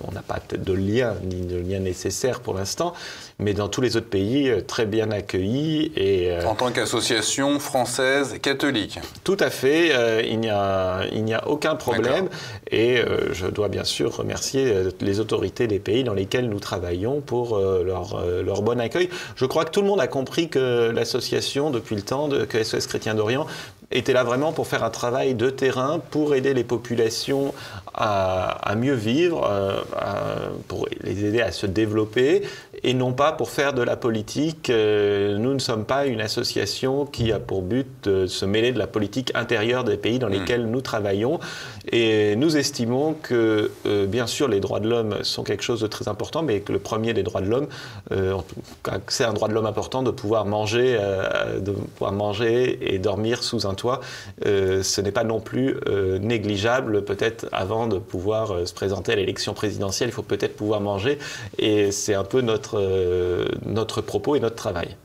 on 0.06 0.12
n'a 0.12 0.22
pas 0.22 0.40
de 0.52 0.72
lien 0.72 1.14
ni 1.24 1.40
de 1.46 1.56
lien 1.56 1.78
nécessaire 1.78 2.41
pour 2.42 2.54
l'instant, 2.54 2.94
mais 3.42 3.54
dans 3.54 3.68
tous 3.68 3.80
les 3.80 3.96
autres 3.96 4.08
pays, 4.08 4.48
euh, 4.48 4.60
très 4.60 4.86
bien 4.86 5.10
accueillis. 5.10 5.92
Et, 5.96 6.30
euh, 6.30 6.46
en 6.46 6.54
tant 6.54 6.70
qu'association 6.70 7.58
française 7.58 8.36
catholique 8.40 9.00
Tout 9.24 9.36
à 9.40 9.50
fait, 9.50 9.90
euh, 9.92 10.22
il 10.24 10.40
n'y 10.40 10.48
a, 10.48 11.00
a 11.00 11.48
aucun 11.48 11.74
problème. 11.74 12.28
Et 12.70 13.02
je 13.32 13.46
dois 13.46 13.68
bien 13.68 13.84
sûr 13.84 14.16
remercier 14.16 14.74
les 15.00 15.20
autorités 15.20 15.66
des 15.66 15.78
pays 15.78 16.04
dans 16.04 16.14
lesquels 16.14 16.48
nous 16.48 16.60
travaillons 16.60 17.20
pour 17.20 17.58
leur, 17.58 18.24
leur 18.42 18.62
bon 18.62 18.80
accueil. 18.80 19.10
Je 19.36 19.44
crois 19.44 19.64
que 19.64 19.70
tout 19.70 19.82
le 19.82 19.88
monde 19.88 20.00
a 20.00 20.06
compris 20.06 20.48
que 20.48 20.90
l'association, 20.90 21.70
depuis 21.70 21.96
le 21.96 22.02
temps 22.02 22.28
de, 22.28 22.44
que 22.44 22.62
SOS 22.62 22.86
Chrétien 22.86 23.14
d'Orient, 23.14 23.46
était 23.90 24.14
là 24.14 24.24
vraiment 24.24 24.52
pour 24.52 24.66
faire 24.66 24.84
un 24.84 24.90
travail 24.90 25.34
de 25.34 25.50
terrain, 25.50 26.00
pour 26.10 26.34
aider 26.34 26.54
les 26.54 26.64
populations 26.64 27.52
à, 27.94 28.74
mieux 28.76 28.94
vivre, 28.94 29.48
pour 30.68 30.88
les 31.02 31.24
aider 31.24 31.42
à 31.42 31.52
se 31.52 31.66
développer, 31.66 32.42
et 32.82 32.94
non 32.94 33.12
pas 33.12 33.31
pour 33.32 33.50
faire 33.50 33.72
de 33.72 33.82
la 33.82 33.96
politique. 33.96 34.70
Euh, 34.70 35.36
nous 35.38 35.54
ne 35.54 35.58
sommes 35.58 35.84
pas 35.84 36.06
une 36.06 36.20
association 36.20 37.04
qui 37.06 37.32
a 37.32 37.38
pour 37.38 37.62
but 37.62 37.86
de 38.04 38.26
se 38.26 38.44
mêler 38.44 38.72
de 38.72 38.78
la 38.78 38.86
politique 38.86 39.32
intérieure 39.34 39.84
des 39.84 39.96
pays 39.96 40.18
dans 40.18 40.28
hmm. 40.28 40.32
lesquels 40.32 40.66
nous 40.66 40.80
travaillons. 40.80 41.40
Et 41.90 42.36
nous 42.36 42.56
estimons 42.56 43.14
que, 43.14 43.70
euh, 43.86 44.06
bien 44.06 44.26
sûr, 44.26 44.48
les 44.48 44.60
droits 44.60 44.80
de 44.80 44.88
l'homme 44.88 45.24
sont 45.24 45.42
quelque 45.42 45.62
chose 45.62 45.80
de 45.80 45.86
très 45.86 46.08
important, 46.08 46.42
mais 46.42 46.60
que 46.60 46.72
le 46.72 46.78
premier 46.78 47.12
des 47.12 47.22
droits 47.22 47.40
de 47.40 47.48
l'homme, 47.48 47.66
c'est 49.08 49.24
un 49.24 49.32
droit 49.32 49.48
de 49.48 49.54
l'homme 49.54 49.66
important 49.66 50.02
de 50.02 50.10
pouvoir 50.10 50.44
manger, 50.44 50.98
de 51.60 51.72
pouvoir 51.72 52.12
manger 52.12 52.94
et 52.94 52.98
dormir 52.98 53.42
sous 53.42 53.66
un 53.66 53.74
toit. 53.74 54.00
ce 54.44 55.00
n'est 55.00 55.12
pas 55.12 55.24
non 55.24 55.40
plus 55.40 55.76
négligeable, 56.20 57.04
peut-être 57.04 57.46
avant 57.52 57.86
de 57.86 57.98
pouvoir 57.98 58.52
euh, 58.52 58.66
se 58.66 58.74
présenter 58.74 59.12
à 59.12 59.16
l'élection 59.16 59.54
présidentielle, 59.54 60.08
il 60.08 60.12
faut 60.12 60.22
peut-être 60.22 60.56
pouvoir 60.56 60.80
manger. 60.80 61.18
Et 61.58 61.92
c'est 61.92 62.14
un 62.14 62.24
peu 62.24 62.40
notre, 62.40 62.78
euh, 62.78 63.46
notre 63.66 64.00
propos 64.00 64.36
et 64.36 64.40
notre 64.40 64.56
travail. 64.56 64.96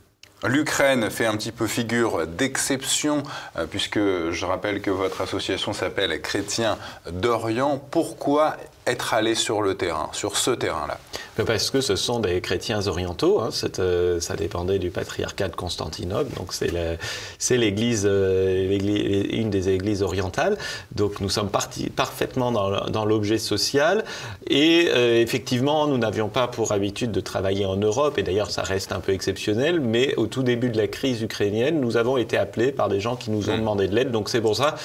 L'Ukraine 0.46 1.10
fait 1.10 1.26
un 1.26 1.36
petit 1.36 1.52
peu 1.52 1.66
figure 1.66 2.28
d'exception, 2.28 3.24
euh, 3.58 3.66
puisque 3.66 3.98
je 3.98 4.46
rappelle 4.46 4.82
que 4.82 4.92
votre 4.92 5.22
association 5.22 5.74
s'appelle 5.74 6.22
Chrétiens 6.22 6.78
d'Orient. 7.10 7.82
Pourquoi 7.90 8.56
être 8.88 9.14
allé 9.14 9.36
sur 9.36 9.62
le 9.62 9.76
terrain, 9.76 10.10
sur 10.14 10.38
ce 10.38 10.52
terrain-là. 10.52 10.98
Parce 11.46 11.70
que 11.70 11.82
ce 11.82 11.96
sont 11.96 12.20
des 12.20 12.42
chrétiens 12.42 12.88
orientaux, 12.88 13.42
hein, 13.42 13.50
euh, 13.80 14.20
ça 14.20 14.36
dépendait 14.36 14.80
du 14.80 14.90
patriarcat 14.90 15.50
de 15.50 15.56
Constantinople, 15.56 16.34
donc 16.36 16.52
c'est 16.52 17.58
l'église, 17.58 18.06
une 18.06 19.50
des 19.52 19.70
églises 19.70 20.02
orientales, 20.02 20.58
donc 20.96 21.22
nous 21.22 21.30
sommes 21.30 21.50
partis 21.50 21.92
parfaitement 21.92 22.52
dans, 22.52 23.06
l'objet 23.06 23.38
social, 23.38 24.04
et 24.48 24.88
effectivement 25.22 25.86
nous 25.86 26.00
n'avions 26.00 26.30
pas 26.30 26.48
pour 26.48 26.72
habitude 26.72 27.12
de 27.12 27.22
travailler 27.22 27.66
en 27.66 27.78
Europe, 27.78 28.18
et 28.18 28.24
d'ailleurs 28.24 28.50
ça 28.50 28.64
reste 28.64 28.92
un 28.92 29.00
peu 29.00 29.12
exceptionnel, 29.12 29.80
mais 29.80 30.16
au 30.16 30.26
tout 30.26 30.42
début 30.42 30.70
de 30.70 30.78
la 30.78 30.88
crise 30.88 31.22
ukrainienne, 31.22 31.80
nous 31.80 31.98
avons 31.98 32.18
été 32.18 32.38
appelés 32.38 32.72
par 32.72 32.90
des 32.90 33.00
gens 33.00 33.16
qui 33.16 33.30
nous 33.30 33.50
ont 33.50 33.56
mm. 33.56 33.60
demandé 33.60 33.88
de 33.88 33.94
l'aide, 33.94 34.12
donc 34.12 34.30
c'est 34.30 34.42
pour 34.42 34.56
ça 34.56 34.76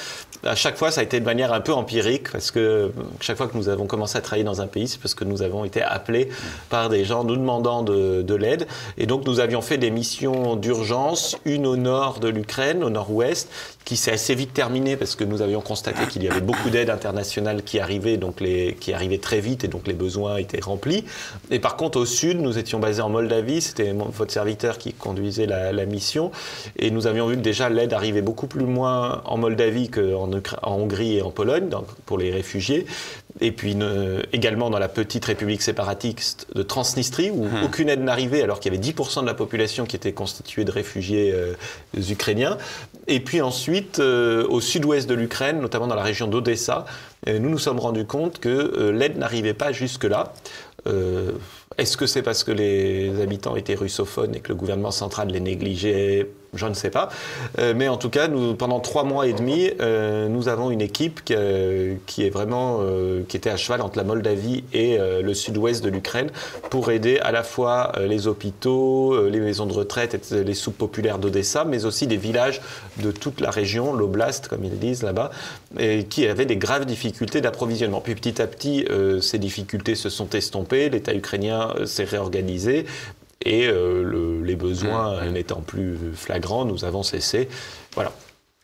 à 0.45 0.55
chaque 0.55 0.77
fois, 0.77 0.91
ça 0.91 1.01
a 1.01 1.03
été 1.03 1.19
de 1.19 1.25
manière 1.25 1.53
un 1.53 1.61
peu 1.61 1.73
empirique, 1.73 2.31
parce 2.31 2.51
que 2.51 2.91
chaque 3.21 3.37
fois 3.37 3.47
que 3.47 3.57
nous 3.57 3.69
avons 3.69 3.87
commencé 3.93 4.17
à 4.17 4.21
travailler 4.21 4.43
dans 4.43 4.59
un 4.59 4.65
pays, 4.65 4.87
c'est 4.87 4.99
parce 4.99 5.13
que 5.13 5.23
nous 5.23 5.43
avons 5.43 5.65
été 5.65 5.83
appelés 5.83 6.29
par 6.71 6.89
des 6.89 7.05
gens 7.05 7.23
nous 7.23 7.35
demandant 7.35 7.83
de, 7.83 8.33
l'aide. 8.33 8.65
Et 8.97 9.05
donc, 9.05 9.27
nous 9.27 9.39
avions 9.39 9.61
fait 9.61 9.77
des 9.77 9.91
missions 9.91 10.55
d'urgence, 10.55 11.37
une 11.45 11.67
au 11.67 11.75
nord 11.75 12.19
de 12.19 12.27
l'Ukraine, 12.27 12.83
au 12.83 12.89
nord-ouest, 12.89 13.49
qui 13.85 13.95
s'est 13.95 14.13
assez 14.13 14.33
vite 14.33 14.51
terminée 14.51 14.97
parce 14.97 15.15
que 15.15 15.23
nous 15.23 15.43
avions 15.43 15.61
constaté 15.61 16.07
qu'il 16.07 16.23
y 16.23 16.29
avait 16.29 16.41
beaucoup 16.41 16.71
d'aide 16.71 16.89
internationale 16.89 17.61
qui 17.61 17.79
arrivait, 17.79 18.17
donc 18.17 18.41
les, 18.41 18.75
qui 18.79 18.93
arrivait 18.93 19.19
très 19.19 19.41
vite 19.41 19.63
et 19.63 19.67
donc 19.67 19.85
les 19.85 19.93
besoins 19.93 20.37
étaient 20.37 20.61
remplis. 20.61 21.03
Et 21.51 21.59
par 21.59 21.75
contre, 21.75 21.99
au 21.99 22.05
sud, 22.05 22.39
nous 22.41 22.57
étions 22.57 22.79
basés 22.79 23.03
en 23.03 23.09
Moldavie, 23.09 23.61
c'était 23.61 23.93
votre 23.93 24.31
serviteur 24.31 24.79
qui 24.79 24.93
conduisait 24.93 25.45
la, 25.45 25.85
mission, 25.85 26.31
et 26.77 26.89
nous 26.89 27.05
avions 27.07 27.27
vu 27.27 27.35
que 27.35 27.41
déjà 27.41 27.69
l'aide 27.69 27.93
arrivait 27.93 28.21
beaucoup 28.21 28.47
plus 28.47 28.65
loin 28.65 29.21
en 29.25 29.37
Moldavie 29.37 29.89
qu'en 29.89 30.31
en 30.31 30.75
Hongrie 30.75 31.17
et 31.17 31.21
en 31.21 31.29
Pologne 31.29 31.67
donc 31.67 31.85
pour 32.05 32.17
les 32.17 32.31
réfugiés, 32.31 32.85
et 33.41 33.51
puis 33.51 33.75
également 34.31 34.69
dans 34.69 34.79
la 34.79 34.87
petite 34.87 35.25
république 35.25 35.61
séparatiste 35.61 36.47
de 36.53 36.63
Transnistrie, 36.63 37.31
où 37.31 37.45
hum. 37.45 37.63
aucune 37.63 37.89
aide 37.89 38.01
n'arrivait 38.01 38.41
alors 38.41 38.59
qu'il 38.59 38.73
y 38.73 38.75
avait 38.75 38.83
10% 38.83 39.21
de 39.21 39.25
la 39.25 39.33
population 39.33 39.85
qui 39.85 39.95
était 39.95 40.13
constituée 40.13 40.65
de 40.65 40.71
réfugiés 40.71 41.31
euh, 41.33 41.53
ukrainiens. 42.09 42.57
Et 43.07 43.19
puis 43.19 43.41
ensuite, 43.41 43.99
euh, 43.99 44.45
au 44.47 44.61
sud-ouest 44.61 45.09
de 45.09 45.15
l'Ukraine, 45.15 45.59
notamment 45.59 45.87
dans 45.87 45.95
la 45.95 46.03
région 46.03 46.27
d'Odessa, 46.27 46.85
euh, 47.27 47.39
nous 47.39 47.49
nous 47.49 47.59
sommes 47.59 47.79
rendus 47.79 48.05
compte 48.05 48.39
que 48.39 48.89
l'aide 48.89 49.17
n'arrivait 49.17 49.53
pas 49.53 49.71
jusque-là. 49.71 50.33
Est-ce 51.77 51.95
que 51.95 52.05
c'est 52.05 52.21
parce 52.21 52.43
que 52.43 52.51
les 52.51 53.21
habitants 53.21 53.55
étaient 53.55 53.73
russophones 53.73 54.35
et 54.35 54.41
que 54.41 54.49
le 54.49 54.55
gouvernement 54.55 54.91
central 54.91 55.29
les 55.29 55.39
négligeait 55.39 56.27
je 56.53 56.65
ne 56.65 56.73
sais 56.73 56.89
pas. 56.89 57.09
Euh, 57.59 57.73
mais 57.75 57.87
en 57.87 57.97
tout 57.97 58.09
cas, 58.09 58.27
nous, 58.27 58.55
pendant 58.55 58.79
trois 58.79 59.03
mois 59.03 59.27
et 59.27 59.33
demi, 59.33 59.71
euh, 59.81 60.27
nous 60.27 60.47
avons 60.47 60.71
une 60.71 60.81
équipe 60.81 61.23
qui, 61.23 61.33
euh, 61.35 61.95
est 62.17 62.29
vraiment, 62.29 62.81
qui 63.27 63.37
était 63.37 63.49
à 63.49 63.57
cheval 63.57 63.81
entre 63.81 63.97
la 63.97 64.03
Moldavie 64.03 64.63
et 64.73 64.97
le 64.97 65.33
sud-ouest 65.33 65.83
de 65.83 65.89
l'Ukraine 65.89 66.29
pour 66.69 66.91
aider 66.91 67.19
à 67.19 67.31
la 67.31 67.43
fois 67.43 67.91
les 68.07 68.27
hôpitaux, 68.27 69.27
les 69.27 69.39
maisons 69.39 69.65
de 69.65 69.73
retraite, 69.73 70.31
et 70.31 70.43
les 70.43 70.53
soupes 70.53 70.77
populaires 70.77 71.17
d'Odessa, 71.17 71.65
mais 71.65 71.85
aussi 71.85 72.07
des 72.07 72.17
villages 72.17 72.61
de 72.97 73.11
toute 73.11 73.41
la 73.41 73.49
région, 73.49 73.93
l'oblast, 73.93 74.47
comme 74.47 74.63
ils 74.63 74.79
disent 74.79 75.03
là-bas, 75.03 75.31
qui 76.09 76.27
avaient 76.27 76.45
des 76.45 76.57
graves 76.57 76.85
difficultés 76.85 77.41
d'approvisionnement. 77.41 78.01
Puis 78.01 78.15
petit 78.15 78.41
à 78.41 78.47
petit, 78.47 78.85
ces 79.21 79.39
difficultés 79.39 79.95
se 79.95 80.09
sont 80.09 80.29
estompées, 80.29 80.89
l'État 80.89 81.13
ukrainien 81.13 81.73
s'est 81.85 82.05
réorganisé, 82.05 82.85
et 83.45 83.67
euh, 83.67 84.03
les 84.53 84.55
besoins 84.55 85.21
mmh, 85.21 85.25
mmh. 85.25 85.31
n'étant 85.31 85.61
plus 85.61 85.97
flagrants, 86.15 86.65
nous 86.65 86.85
avons 86.85 87.03
cessé. 87.03 87.49
Voilà. 87.95 88.11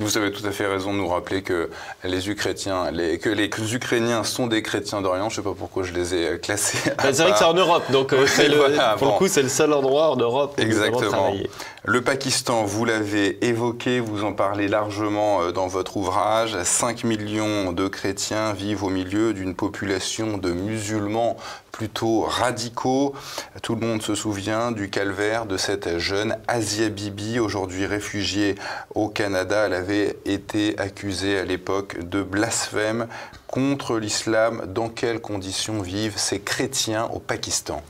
Vous 0.02 0.18
avez 0.18 0.32
tout 0.32 0.46
à 0.48 0.52
fait 0.52 0.66
raison 0.66 0.94
de 0.94 0.98
nous 0.98 1.10
rappeler 1.10 1.42
que 1.42 1.70
les 2.06 2.30
Ukrainiens, 2.30 2.90
les, 2.90 3.20
que 3.20 3.30
les 3.30 3.50
Ukrainiens 3.74 4.24
sont 4.24 4.48
des 4.48 4.62
chrétiens 4.62 5.02
d'Orient. 5.02 5.28
Je 5.30 5.40
ne 5.40 5.44
sais 5.44 5.50
pas 5.50 5.56
pourquoi 5.58 5.84
je 5.84 5.92
les 5.92 6.16
ai 6.16 6.28
euh, 6.30 6.38
classés. 6.38 6.78
C'est 7.00 7.18
vrai 7.18 7.32
que 7.34 7.38
c'est 7.38 7.44
en 7.44 7.54
Europe, 7.54 7.84
donc 7.92 8.14
euh, 8.14 8.26
pour 8.98 9.08
le 9.08 9.18
coup, 9.18 9.28
c'est 9.28 9.44
le 9.44 9.50
seul 9.50 9.74
endroit 9.74 10.12
en 10.12 10.16
Europe 10.16 10.56
où 10.58 10.62
Exactement. 10.62 11.34
nous. 11.34 11.44
Le 11.84 12.02
Pakistan, 12.02 12.64
vous 12.64 12.86
l'avez 12.86 13.46
évoqué, 13.46 14.00
vous 14.00 14.24
en 14.24 14.32
parlez 14.32 14.70
largement 14.70 15.42
euh, 15.42 15.52
dans 15.52 15.68
votre 15.68 15.98
ouvrage. 15.98 16.56
5 16.64 17.04
millions 17.04 17.74
de 17.74 17.90
chrétiens 17.90 18.54
vivent 18.54 18.86
au 18.86 18.90
milieu 18.90 19.34
d'une 19.34 19.54
population 19.54 20.38
de 20.38 20.52
musulmans 20.52 21.36
plutôt 21.72 22.22
radicaux. 22.22 23.14
Tout 23.64 23.76
le 23.76 23.88
monde 23.88 24.02
se 24.02 24.14
souvient 24.14 24.72
du 24.72 24.90
calvaire 24.90 25.46
de 25.46 25.56
cette 25.56 25.98
jeune 25.98 26.36
Asia 26.48 26.90
Bibi, 26.90 27.40
aujourd'hui 27.40 27.86
réfugiée 27.86 28.56
au 28.96 29.08
Canada. 29.08 29.66
Elle 29.66 29.74
avait 29.74 29.89
été 30.26 30.78
accusée 30.80 31.40
à 31.40 31.46
l'époque 31.46 32.08
de 32.08 32.22
blasphème 32.24 33.08
contre 33.48 33.98
l'islam. 33.98 34.64
Dans 34.68 34.90
quelles 34.90 35.22
conditions 35.22 35.82
vivent 35.82 36.18
ces 36.18 36.40
chrétiens 36.40 37.06
au 37.14 37.20
Pakistan? 37.20 37.82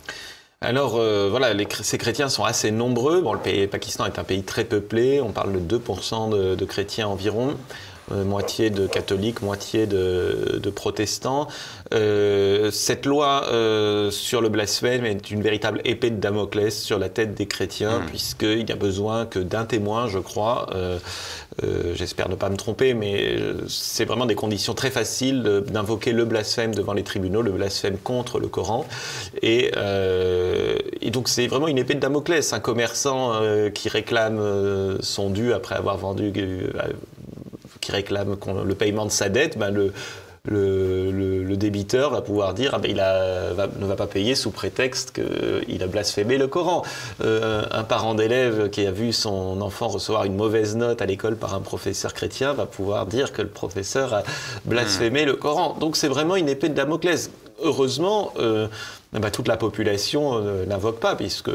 Alors 0.61 0.97
euh, 0.97 1.29
voilà, 1.29 1.53
ces 1.81 1.97
chrétiens 1.97 2.27
sont 2.27 2.43
assez 2.43 2.69
nombreux. 2.71 3.21
Bon, 3.21 3.31
le 3.31 3.39
pays, 3.39 3.65
Pakistan 3.67 4.05
est 4.05 4.19
un 4.19 4.25
pays 4.25 4.43
très 4.43 4.65
peuplé, 4.65 5.21
on 5.21 5.31
parle 5.31 5.53
de 5.65 5.77
2% 5.77 6.29
de, 6.29 6.55
de, 6.55 6.65
chrétiens 6.65 7.07
environ. 7.07 7.55
Euh, 8.11 8.23
moitié 8.23 8.69
de 8.69 8.87
catholiques, 8.87 9.41
moitié 9.41 9.85
de, 9.85 10.71
protestants. 10.73 11.47
Euh, 11.93 12.71
cette 12.71 13.05
loi 13.05 13.45
euh, 13.51 14.11
sur 14.11 14.41
le 14.41 14.49
blasphème 14.49 15.05
est 15.05 15.31
une 15.31 15.41
véritable 15.41 15.81
épée 15.83 16.09
de 16.09 16.17
Damoclès 16.17 16.75
sur 16.75 16.97
la 16.99 17.09
tête 17.09 17.35
des 17.35 17.45
chrétiens, 17.45 17.99
mmh. 17.99 18.05
puisqu'il 18.05 18.65
n'y 18.65 18.71
a 18.71 18.75
besoin 18.75 19.25
que 19.25 19.39
d'un 19.39 19.65
témoin, 19.65 20.07
je 20.07 20.19
crois. 20.19 20.67
J'espère 21.93 22.29
ne 22.29 22.35
pas 22.35 22.49
me 22.49 22.55
tromper, 22.55 22.93
mais 22.93 23.37
c'est 23.67 24.05
vraiment 24.05 24.25
des 24.25 24.35
conditions 24.35 24.73
très 24.73 24.91
faciles 24.91 25.63
d'invoquer 25.67 26.13
le 26.13 26.23
blasphème 26.23 26.73
devant 26.73 26.93
les 26.93 27.03
tribunaux, 27.03 27.41
le 27.41 27.51
blasphème 27.51 27.97
contre 27.97 28.39
le 28.39 28.47
Coran. 28.47 28.85
Et, 29.41 29.71
et 31.01 31.11
donc 31.11 31.27
c'est 31.27 31.47
vraiment 31.47 31.67
une 31.67 31.77
épée 31.77 31.95
de 31.95 31.99
Damoclès. 31.99 32.53
Un 32.53 32.59
commerçant 32.59 33.41
qui 33.73 33.89
réclame 33.89 34.97
son 35.01 35.29
dû 35.31 35.51
après 35.51 35.75
avoir 35.75 35.97
vendu 35.97 36.31
réclame 37.89 38.37
le 38.65 38.75
paiement 38.75 39.05
de 39.05 39.11
sa 39.11 39.29
dette, 39.29 39.57
ben 39.57 39.71
le, 39.71 41.55
débiteur 41.55 42.11
va 42.11 42.21
pouvoir 42.21 42.53
dire 42.53 42.71
ah 42.73 42.79
ben 42.79 42.89
il 42.89 42.97
ne 43.81 43.85
va 43.85 43.95
pas 43.95 44.07
payer 44.07 44.35
sous 44.35 44.51
prétexte 44.51 45.11
qu'il 45.13 45.83
a 45.83 45.87
blasphémé 45.87 46.37
le 46.37 46.47
Coran. 46.47 46.83
Euh, 47.21 47.63
un 47.71 47.83
parent 47.83 48.15
d'élève 48.15 48.69
qui 48.69 48.85
a 48.85 48.91
vu 48.91 49.11
son 49.11 49.59
enfant 49.61 49.89
recevoir 49.89 50.23
une 50.23 50.35
mauvaise 50.35 50.77
note 50.77 51.01
à 51.01 51.05
l'école 51.05 51.35
par 51.35 51.53
un 51.53 51.59
professeur 51.59 52.13
chrétien 52.13 52.53
va 52.53 52.65
pouvoir 52.65 53.05
dire 53.05 53.33
que 53.33 53.41
le 53.41 53.49
professeur 53.49 54.13
a 54.13 54.23
blasphémé 54.63 55.25
le 55.25 55.35
Coran. 55.35 55.75
Donc 55.79 55.97
c'est 55.97 56.07
vraiment 56.07 56.37
une 56.37 56.47
épée 56.47 56.69
de 56.69 56.75
Damoclès. 56.75 57.29
Heureusement, 57.61 58.31
euh, 58.39 58.67
ben 59.11 59.29
toute 59.31 59.49
la 59.49 59.57
population 59.57 60.37
euh, 60.37 60.65
n'invoque 60.65 60.99
pas, 60.99 61.15
puisque 61.15 61.49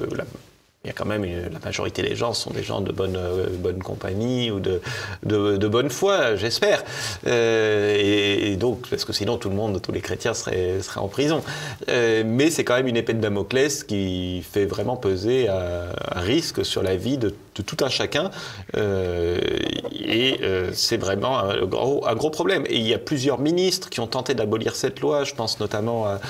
il 0.84 0.88
y 0.88 0.90
a 0.90 0.92
quand 0.92 1.06
même 1.06 1.24
la 1.24 1.58
majorité 1.64 2.02
des 2.02 2.14
gens 2.14 2.34
sont 2.34 2.50
des 2.50 2.62
gens 2.62 2.82
de 2.82 2.92
bonne, 2.92 3.16
euh, 3.16 3.46
bonne 3.58 3.82
compagnie 3.82 4.50
ou 4.50 4.60
de, 4.60 4.82
de, 5.22 5.68
bonne 5.68 5.88
foi, 5.88 6.36
j'espère. 6.36 6.84
Euh, 7.26 7.96
et, 7.98 8.56
donc, 8.56 8.86
parce 8.90 9.06
que 9.06 9.14
sinon 9.14 9.38
tout 9.38 9.48
le 9.48 9.56
monde, 9.56 9.80
tous 9.80 9.92
les 9.92 10.02
chrétiens 10.02 10.34
seraient, 10.34 10.82
seraient 10.82 11.00
en 11.00 11.08
prison. 11.08 11.42
Euh, 11.88 12.22
mais 12.26 12.50
c'est 12.50 12.64
quand 12.64 12.76
même 12.76 12.86
une 12.86 12.98
épée 12.98 13.14
de 13.14 13.20
Damoclès 13.20 13.82
qui 13.82 14.42
fait 14.42 14.66
vraiment 14.66 14.96
peser 14.96 15.48
un, 15.48 16.20
risque 16.20 16.64
sur 16.64 16.82
la 16.82 16.96
vie 16.96 17.16
de, 17.16 17.34
tout 17.54 17.76
un 17.82 17.88
chacun. 17.88 18.30
et 18.76 20.40
c'est 20.72 20.96
vraiment 20.96 21.38
un 21.38 21.64
gros, 21.64 22.06
un 22.06 22.14
gros 22.14 22.30
problème. 22.30 22.64
Et 22.66 22.76
il 22.76 22.86
y 22.86 22.94
a 22.94 22.98
plusieurs 22.98 23.40
ministres 23.40 23.88
qui 23.88 24.00
ont 24.00 24.06
tenté 24.06 24.34
d'abolir 24.34 24.76
cette 24.76 25.00
loi. 25.00 25.24
Je 25.24 25.34
pense 25.34 25.60
notamment 25.60 26.06
à 26.06 26.20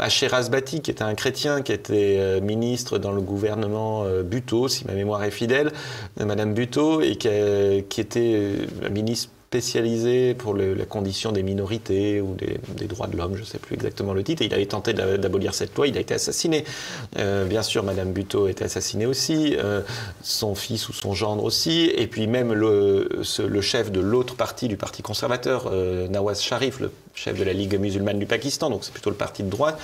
Acheras 0.00 0.48
Bati, 0.50 0.80
qui 0.80 0.90
était 0.90 1.02
un 1.02 1.14
chrétien, 1.14 1.62
qui 1.62 1.72
était 1.72 2.16
euh, 2.18 2.40
ministre 2.40 2.98
dans 2.98 3.12
le 3.12 3.20
gouvernement 3.20 4.04
euh, 4.04 4.22
Buteau, 4.22 4.68
si 4.68 4.86
ma 4.86 4.94
mémoire 4.94 5.22
est 5.24 5.30
fidèle, 5.30 5.72
Madame 6.18 6.54
Buteau, 6.54 7.00
et 7.00 7.16
qui, 7.16 7.28
était 7.28 8.34
euh, 8.34 8.90
ministre 8.90 9.30
spécialisé 9.50 10.34
pour 10.34 10.54
la 10.54 10.84
condition 10.84 11.32
des 11.32 11.42
minorités 11.42 12.20
ou 12.20 12.36
des, 12.36 12.86
droits 12.86 13.08
de 13.08 13.16
l'homme, 13.16 13.34
je 13.34 13.40
ne 13.40 13.44
sais 13.44 13.58
plus 13.58 13.74
exactement 13.74 14.14
le 14.14 14.22
titre. 14.22 14.42
Il 14.42 14.54
avait 14.54 14.66
tenté 14.66 14.92
d'abolir 14.92 15.54
cette 15.54 15.74
loi, 15.74 15.88
il 15.88 15.96
a 15.96 16.00
été 16.00 16.14
assassiné. 16.14 16.64
bien 17.16 17.62
sûr, 17.64 17.82
Madame 17.82 18.12
Buteau 18.12 18.46
a 18.46 18.50
été 18.52 18.62
assassinée 18.62 19.06
aussi, 19.06 19.56
son 20.22 20.54
fils 20.54 20.88
ou 20.88 20.92
son 20.92 21.14
gendre 21.14 21.42
aussi, 21.42 21.90
et 21.96 22.06
puis 22.06 22.28
même 22.28 22.52
le, 22.52 23.08
le 23.44 23.60
chef 23.60 23.90
de 23.90 23.98
l'autre 23.98 24.36
parti, 24.36 24.68
du 24.68 24.76
Parti 24.76 25.02
conservateur, 25.02 25.68
Nawaz 26.10 26.40
Sharif, 26.40 26.78
le 26.78 26.92
chef 27.16 27.36
de 27.36 27.42
la 27.42 27.52
Ligue 27.52 27.76
musulmane 27.76 28.20
du 28.20 28.26
Pakistan, 28.26 28.70
donc 28.70 28.84
c'est 28.84 28.92
plutôt 28.92 29.10
le 29.10 29.16
parti 29.16 29.42
de 29.42 29.50
droite, 29.50 29.80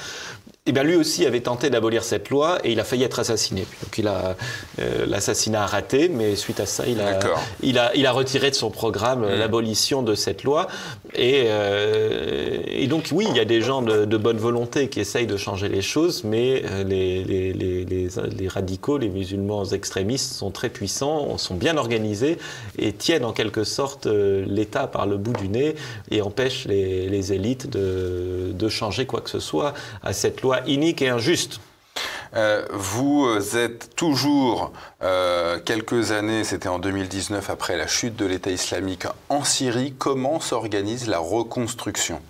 eh 0.66 0.72
bien, 0.72 0.82
lui 0.82 0.96
aussi 0.96 1.24
avait 1.24 1.40
tenté 1.40 1.70
d'abolir 1.70 2.02
cette 2.02 2.28
loi 2.28 2.58
et 2.64 2.72
il 2.72 2.80
a 2.80 2.84
failli 2.84 3.04
être 3.04 3.20
assassiné. 3.20 3.66
Donc, 3.82 3.98
il 3.98 4.08
a 4.08 4.36
euh, 4.80 5.06
l'assassinat 5.06 5.62
a 5.62 5.66
raté, 5.66 6.08
mais 6.08 6.34
suite 6.34 6.58
à 6.58 6.66
ça, 6.66 6.84
il 6.86 7.00
a, 7.00 7.20
il 7.62 7.78
a, 7.78 7.94
il 7.94 8.04
a 8.04 8.10
retiré 8.10 8.50
de 8.50 8.56
son 8.56 8.70
programme 8.70 9.22
euh, 9.22 9.36
mm. 9.36 9.38
l'abolition 9.38 10.02
de 10.02 10.16
cette 10.16 10.42
loi. 10.42 10.66
Et, 11.14 11.44
euh, 11.46 12.45
et, 12.76 12.86
donc, 12.86 13.08
oui, 13.12 13.26
il 13.30 13.36
y 13.36 13.40
a 13.40 13.44
des 13.44 13.60
gens 13.60 13.82
de, 13.82 14.16
bonne 14.16 14.38
volonté 14.38 14.88
qui 14.88 15.00
essayent 15.00 15.26
de 15.26 15.36
changer 15.36 15.68
les 15.68 15.82
choses, 15.82 16.24
mais 16.24 16.62
les, 16.84 17.24
les, 17.24 18.48
radicaux, 18.48 18.98
les 18.98 19.08
musulmans 19.08 19.64
extrémistes 19.64 20.32
sont 20.32 20.50
très 20.50 20.68
puissants, 20.68 21.36
sont 21.38 21.54
bien 21.54 21.76
organisés 21.76 22.38
et 22.78 22.92
tiennent 22.92 23.24
en 23.24 23.32
quelque 23.32 23.64
sorte 23.64 24.06
l'État 24.06 24.86
par 24.86 25.06
le 25.06 25.16
bout 25.16 25.32
du 25.32 25.48
nez 25.48 25.74
et 26.10 26.22
empêchent 26.22 26.66
les, 26.66 27.32
élites 27.32 27.68
de, 27.68 28.68
changer 28.68 29.06
quoi 29.06 29.20
que 29.20 29.30
ce 29.30 29.38
soit 29.38 29.74
à 30.02 30.12
cette 30.12 30.42
loi 30.42 30.60
inique 30.66 31.00
et 31.00 31.08
injuste. 31.08 31.60
Euh, 32.34 32.66
vous 32.72 33.56
êtes 33.56 33.94
toujours, 33.96 34.72
euh, 35.02 35.58
quelques 35.64 36.12
années, 36.12 36.44
c'était 36.44 36.68
en 36.68 36.78
2019, 36.78 37.48
après 37.48 37.76
la 37.76 37.86
chute 37.86 38.16
de 38.16 38.26
l'État 38.26 38.50
islamique 38.50 39.04
en 39.28 39.44
Syrie. 39.44 39.94
Comment 39.96 40.40
s'organise 40.40 41.06
la 41.06 41.18
reconstruction? 41.18 42.20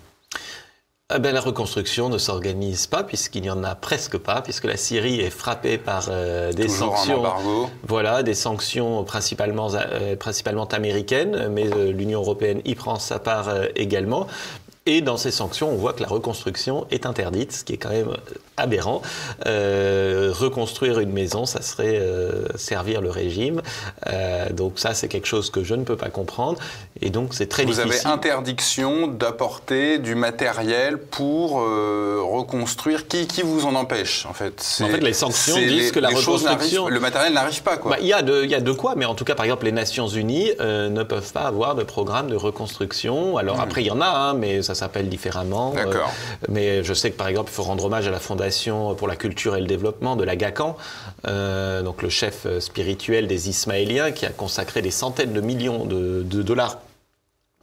Eh 1.15 1.19
ben, 1.19 1.33
la 1.33 1.39
reconstruction 1.39 2.09
ne 2.09 2.17
s'organise 2.17 2.85
pas 2.85 3.01
puisqu'il 3.01 3.41
n'y 3.41 3.49
en 3.49 3.63
a 3.63 3.75
presque 3.75 4.17
pas, 4.17 4.41
puisque 4.41 4.65
la 4.65 4.75
Syrie 4.75 5.21
est 5.21 5.29
frappée 5.29 5.77
par 5.77 6.07
euh, 6.09 6.51
des 6.51 6.67
sanctions. 6.67 7.23
Voilà, 7.87 8.23
des 8.23 8.33
sanctions 8.33 9.05
principalement, 9.05 9.69
principalement 10.19 10.65
américaines, 10.65 11.47
mais 11.49 11.63
l'Union 11.93 12.19
européenne 12.19 12.61
y 12.65 12.75
prend 12.75 12.99
sa 12.99 13.19
part 13.19 13.49
également. 13.75 14.27
Et 14.87 15.01
dans 15.01 15.17
ces 15.17 15.31
sanctions, 15.31 15.69
on 15.69 15.75
voit 15.75 15.91
que 15.91 16.01
la 16.01 16.07
reconstruction 16.07 16.87
est 16.91 17.05
interdite, 17.05 17.51
ce 17.51 17.65
qui 17.65 17.73
est 17.73 17.77
quand 17.77 17.89
même 17.89 18.15
aberrant. 18.55 19.01
Euh, 19.45 20.31
reconstruire 20.33 21.01
une 21.01 21.11
maison, 21.11 21.45
ça 21.45 21.61
serait 21.61 21.99
euh, 21.99 22.47
servir 22.55 23.01
le 23.01 23.09
régime. 23.09 23.61
Euh, 24.07 24.49
donc 24.49 24.79
ça, 24.79 24.93
c'est 24.93 25.09
quelque 25.09 25.27
chose 25.27 25.49
que 25.49 25.61
je 25.61 25.75
ne 25.75 25.83
peux 25.83 25.97
pas 25.97 26.07
comprendre. 26.09 26.57
Et 27.01 27.09
donc 27.09 27.33
c'est 27.33 27.47
très 27.47 27.65
difficile. 27.65 27.85
Vous 27.85 27.91
avez 27.91 28.05
interdiction 28.05 29.07
d'apporter 29.07 29.99
du 29.99 30.15
matériel 30.15 30.97
pour 30.97 31.55
reconstruire. 31.57 33.07
Qui, 33.09 33.27
qui 33.27 33.41
vous 33.41 33.65
en 33.65 33.75
empêche, 33.75 34.25
en 34.25 34.33
fait? 34.33 34.79
En 34.81 34.87
fait, 34.87 35.01
les 35.01 35.13
sanctions 35.13 35.57
disent 35.57 35.91
que 35.91 35.99
la 35.99 36.09
reconstruction... 36.09 36.87
Le 36.87 36.99
matériel 37.01 37.33
n'arrive 37.33 37.61
pas, 37.61 37.75
quoi. 37.75 37.91
Bah, 37.91 37.97
il 37.99 38.07
y, 38.07 38.13
a 38.13 38.21
de, 38.21 38.45
y 38.45 38.55
a 38.55 38.61
de 38.61 38.71
quoi, 38.71 38.93
mais 38.95 39.05
en 39.05 39.15
tout 39.15 39.25
cas, 39.25 39.35
par 39.35 39.43
exemple, 39.43 39.65
les 39.65 39.73
Nations 39.73 40.07
Unies 40.07 40.51
ne 40.59 41.03
peuvent 41.03 41.33
pas 41.33 41.41
avoir 41.41 41.75
de 41.75 41.83
programme 41.83 42.29
de 42.29 42.37
reconstruction. 42.37 43.35
Alors 43.37 43.57
hmm. 43.57 43.61
après, 43.61 43.83
il 43.83 43.87
y 43.87 43.91
en 43.91 43.99
a, 43.99 44.07
hein, 44.07 44.33
mais 44.33 44.61
ça 44.61 44.76
s'appelle 44.77 45.09
différemment. 45.09 45.73
D'accord. 45.73 46.11
mais 46.49 46.83
je 46.83 46.93
sais 46.93 47.11
que, 47.11 47.17
par 47.17 47.27
exemple, 47.27 47.49
il 47.51 47.55
faut 47.55 47.63
rendre 47.63 47.85
hommage 47.85 48.07
à 48.07 48.11
la 48.11 48.19
Fondation 48.19 48.95
pour 48.95 49.07
la 49.07 49.15
culture 49.15 49.55
et 49.55 49.61
le 49.61 49.67
développement 49.67 50.15
de 50.15 50.23
la 50.23 50.35
GACAN, 50.35 50.77
euh, 51.27 51.81
donc 51.81 52.01
le 52.01 52.09
chef 52.09 52.47
spirituel 52.59 53.27
des 53.27 53.49
Ismaéliens, 53.49 54.11
qui 54.11 54.25
a 54.25 54.29
consacré 54.29 54.81
des 54.81 54.91
centaines 54.91 55.33
de 55.33 55.41
millions 55.41 55.85
de, 55.85 56.23
dollars 56.41 56.79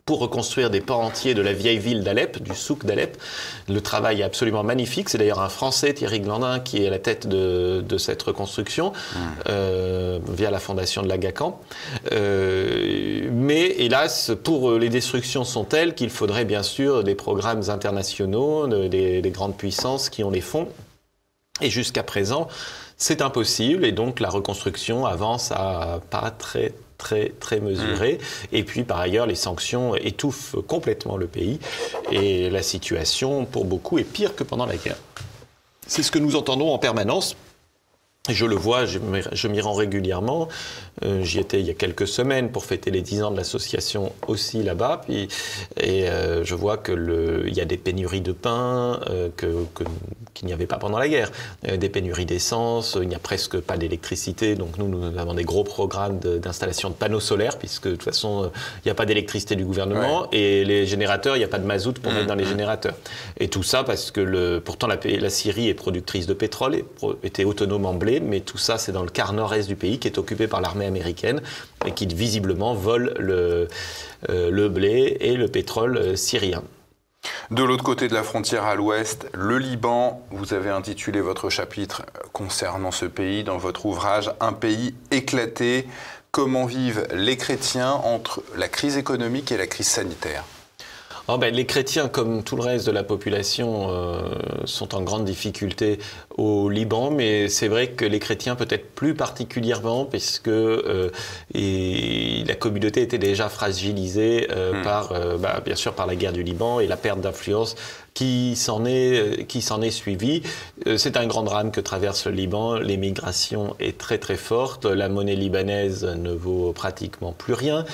pour 0.07 0.19
reconstruire 0.19 0.69
des 0.69 0.81
pans 0.81 1.01
entiers 1.01 1.33
de 1.35 1.41
la 1.41 1.55
vieille 1.55 1.79
ville 1.79 2.03
d'Alep, 2.03 2.43
du 2.43 2.55
souk 2.55 2.85
d'Alep. 2.85 3.17
Le 3.69 3.81
travail 3.81 4.21
est 4.21 4.25
absolument 4.25 4.63
magnifique. 4.63 5.09
C'est 5.09 5.17
d'ailleurs 5.17 5.41
un 5.41 5.49
Français, 5.49 5.95
Thierry 5.95 6.21
Glandin, 6.21 6.61
qui 6.61 6.83
est 6.83 6.89
à 6.89 6.91
la 6.91 6.99
tête 6.99 7.27
de, 7.27 7.97
cette 7.97 8.23
reconstruction 8.23 8.91
mmh. 8.91 9.19
euh, 9.49 10.19
via 10.29 10.51
la 10.51 10.59
fondation 10.59 11.03
de 11.03 11.09
la 11.09 11.17
GACAN. 11.17 11.59
Euh, 12.13 13.29
mais 13.33 13.67
hélas, 13.79 14.33
pour 14.43 14.73
les 14.73 14.91
destructions 14.91 15.45
sont 15.45 15.65
telles 15.65 15.95
qu'il 15.95 16.11
faudrait 16.11 16.45
bien 16.45 16.63
sûr 16.63 17.03
des 17.03 17.15
programmes 17.15 17.63
internationaux, 17.71 18.67
des, 18.67 19.23
des 19.23 19.31
grandes 19.31 19.57
puissances 19.57 20.11
qui 20.11 20.23
ont 20.23 20.31
les 20.31 20.43
fonds 20.43 20.69
et 21.61 21.71
jusqu'à 21.71 22.03
présent, 22.03 22.49
c'est 22.97 23.23
impossible 23.23 23.85
et 23.85 23.93
donc 23.93 24.19
la 24.19 24.29
reconstruction 24.29 25.07
avance 25.07 25.53
à 25.53 26.01
pas 26.11 26.31
très 26.33 26.73
très 27.05 27.29
très 27.39 27.61
mesuré. 27.61 28.15
Mmh. 28.15 28.57
Et 28.57 28.65
puis 28.65 28.83
par 28.83 28.99
ailleurs, 28.99 29.27
les 29.27 29.35
sanctions 29.37 29.95
étouffent 29.95 30.57
complètement 30.67 31.17
le 31.17 31.27
pays 31.27 31.61
et 32.11 32.51
la 32.51 32.63
situation 32.63 33.45
pour 33.45 33.65
beaucoup 33.67 33.99
est 33.99 34.05
pire 34.05 34.35
que 34.35 34.43
pendant 34.43 34.67
la 34.67 34.77
guerre. 34.77 34.97
C'est 35.87 36.03
ce 36.03 36.11
que 36.11 36.19
nous 36.19 36.35
entendons 36.35 36.73
en 36.73 36.79
permanence. 36.79 37.37
Je 38.31 38.47
le 38.47 38.57
vois, 38.57 38.87
je 38.87 39.49
m'y 39.49 39.61
rends 39.61 39.75
régulièrement. 39.75 40.49
Euh, 41.05 41.23
j'y 41.23 41.41
étais 41.41 41.61
il 41.61 41.67
y 41.67 41.71
a 41.71 41.75
quelques 41.75 42.09
semaines 42.09 42.51
pour 42.51 42.65
fêter 42.65 42.91
les 42.91 43.03
10 43.03 43.25
ans 43.25 43.31
de 43.31 43.37
l'association 43.37 44.13
aussi 44.29 44.63
là-bas. 44.63 45.03
et 45.11 45.29
euh, 46.09 46.43
je 46.43 46.55
vois 46.55 46.79
qu'il 46.79 47.53
y 47.55 47.61
a 47.61 47.67
des 47.67 47.77
pénuries 47.77 48.23
de 48.23 48.33
pain 48.33 48.99
euh, 49.11 49.29
qu'il 50.33 50.47
n'y 50.47 50.55
avait 50.55 50.67
pas 50.67 50.79
pendant 50.79 50.99
la 50.99 51.09
guerre. 51.09 51.31
des 51.69 51.91
pénuries 51.91 52.25
d'essence, 52.25 52.97
il 52.99 53.09
n'y 53.09 53.15
a 53.15 53.19
presque 53.19 53.61
pas 53.61 53.77
d'électricité. 53.77 54.55
Donc 54.55 54.79
nous, 54.79 54.89
nous 54.89 55.19
avons 55.19 55.35
des 55.35 55.45
gros 55.45 55.65
programmes 55.65 56.19
d'installation 56.19 56.89
de, 56.89 56.95
panneaux 56.95 57.21
solaires, 57.21 57.59
puisque 57.59 57.89
de 57.89 57.93
toute 57.93 58.05
façon, 58.05 58.51
il 58.77 58.89
n'y 58.89 58.91
a 58.91 58.95
pas 58.95 59.05
d'électricité 59.05 59.55
du 59.55 59.67
gouvernement. 59.67 60.29
Et 60.33 60.65
les 60.65 60.87
générateurs, 60.87 61.37
il 61.37 61.41
n'y 61.41 61.45
a 61.45 61.49
pas 61.49 61.59
de 61.59 61.67
mazout 61.67 61.99
pour 62.01 62.11
mettre 62.11 62.27
dans 62.27 62.35
les 62.35 62.45
mmh, 62.45 62.47
mmh. 62.47 62.51
générateurs. 62.51 62.95
Et 63.39 63.49
tout 63.49 63.63
ça 63.63 63.85
parce 63.85 64.11
que 64.11 64.23
le, 64.23 64.63
pourtant 64.65 64.87
la, 64.87 64.97
la 65.05 65.31
Syrie 65.31 65.69
est 65.69 65.75
productrice 65.75 66.27
de 66.27 66.33
pétrole, 66.33 66.77
et 66.77 66.85
était 67.23 67.45
autonome 67.45 67.85
en 67.85 67.93
blé 67.93 68.14
mais 68.21 68.41
tout 68.41 68.59
ça, 68.59 68.79
c'est 68.79 68.93
dans 68.93 69.03
le 69.03 69.11
quart 69.11 69.33
nord-est 69.33 69.69
du 69.69 69.77
pays 69.77 69.99
qui 69.99 70.09
est 70.09 70.19
occupé 70.19 70.47
par 70.47 70.61
l'armée 70.61 70.87
américaine 70.87 71.43
et 71.87 71.93
qui 71.93 72.07
visiblement 72.07 72.75
vole 72.75 73.15
le, 73.19 73.69
euh, 74.31 74.69
blé 74.69 75.17
et 75.21 75.35
le 75.35 75.49
pétrole 75.49 75.97
euh, 75.97 76.17
syrien. 76.17 76.63
De 77.51 77.63
l'autre 77.63 77.85
côté 77.85 78.09
de 78.09 78.15
la 78.15 78.23
frontière 78.23 78.65
à 78.65 78.75
l'ouest, 78.75 79.27
le 79.33 79.59
Liban, 79.59 80.23
vous 80.31 80.53
avez 80.53 80.71
intitulé 80.71 81.21
votre 81.21 81.49
chapitre 81.49 82.03
concernant 82.33 82.91
ce 82.91 83.07
pays 83.07 83.45
dans 83.45 83.59
votre 83.59 83.87
ouvrage 83.87 84.31
Un 84.41 84.53
pays 84.53 84.95
éclaté. 85.11 85.87
Comment 86.31 86.67
vivent 86.67 87.07
les 87.15 87.37
chrétiens 87.37 87.93
entre 87.93 88.43
la 88.57 88.69
crise 88.69 88.97
économique 88.99 89.53
et 89.53 89.57
la 89.57 89.67
crise 89.67 89.89
sanitaire 89.89 90.45
Oh, 91.27 91.39
ben, 91.39 91.55
les 91.55 91.65
chrétiens, 91.65 92.09
comme 92.09 92.43
tout 92.43 92.55
le 92.55 92.63
reste 92.63 92.87
de 92.87 92.93
la 92.93 93.03
population, 93.03 93.87
euh, 93.89 94.29
sont 94.67 94.95
en 94.95 95.01
grande 95.01 95.25
difficulté 95.25 95.99
au 96.37 96.69
Liban, 96.69 97.11
mais 97.11 97.49
c'est 97.49 97.69
vrai 97.69 97.89
que 97.89 98.05
les 98.05 98.19
chrétiens 98.19 98.57
peut-être 98.57 98.95
plus 98.95 99.15
particulièrement, 99.15 100.05
puisque 100.05 100.49
euh, 100.49 101.11
et 101.55 102.45
la 102.47 102.55
communauté 102.55 103.01
était 103.01 103.17
déjà 103.17 103.49
fragilisée 103.49 104.49
euh, 104.51 104.81
hmm. 104.81 104.83
par, 104.83 105.15
bah, 105.39 105.63
bien 105.65 105.77
sûr, 105.77 105.95
par 105.95 106.07
la 106.07 106.15
guerre 106.15 106.35
du 106.35 106.43
Liban 106.43 106.81
et 106.81 106.87
la 106.87 106.99
perte 106.99 107.23
d'influence 107.23 107.75
qui 108.13 108.55
s'en 108.55 108.85
est, 108.85 109.47
qui 109.49 109.63
s'en 109.63 109.83
est 109.83 109.91
suivi. 109.91 110.43
C'est 110.97 111.17
un 111.17 111.27
grand 111.27 111.43
drame 111.43 111.73
que 111.73 111.81
traverse 111.81 112.27
le 112.27 112.33
Liban. 112.33 112.75
L'émigration 112.75 113.75
est 113.81 113.99
très 113.99 114.19
très 114.19 114.37
forte. 114.37 114.85
La 114.85 115.09
monnaie 115.09 115.35
libanaise 115.35 116.05
ne 116.05 116.31
vaut 116.31 116.73
pratiquement 116.73 117.33
plus 117.33 117.55
rien. 117.55 117.85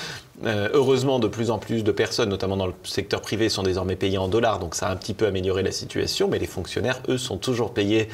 Euh, 0.46 0.70
heureusement, 0.72 1.18
de 1.18 1.28
plus 1.28 1.50
en 1.50 1.58
plus 1.58 1.84
de 1.84 1.92
personnes, 1.92 2.30
notamment 2.30 2.56
dans 2.56 2.66
le 2.66 2.72
secteur 2.82 3.20
privé, 3.20 3.48
sont 3.48 3.62
désormais 3.62 3.96
payées 3.96 4.18
en 4.18 4.28
dollars, 4.28 4.58
donc 4.58 4.74
ça 4.74 4.88
a 4.88 4.92
un 4.92 4.96
petit 4.96 5.12
peu 5.12 5.26
amélioré 5.26 5.62
la 5.62 5.72
situation, 5.72 6.28
mais 6.28 6.38
les 6.38 6.46
fonctionnaires, 6.46 7.02
eux, 7.08 7.18
sont 7.18 7.36
toujours 7.36 7.74
payés 7.74 8.08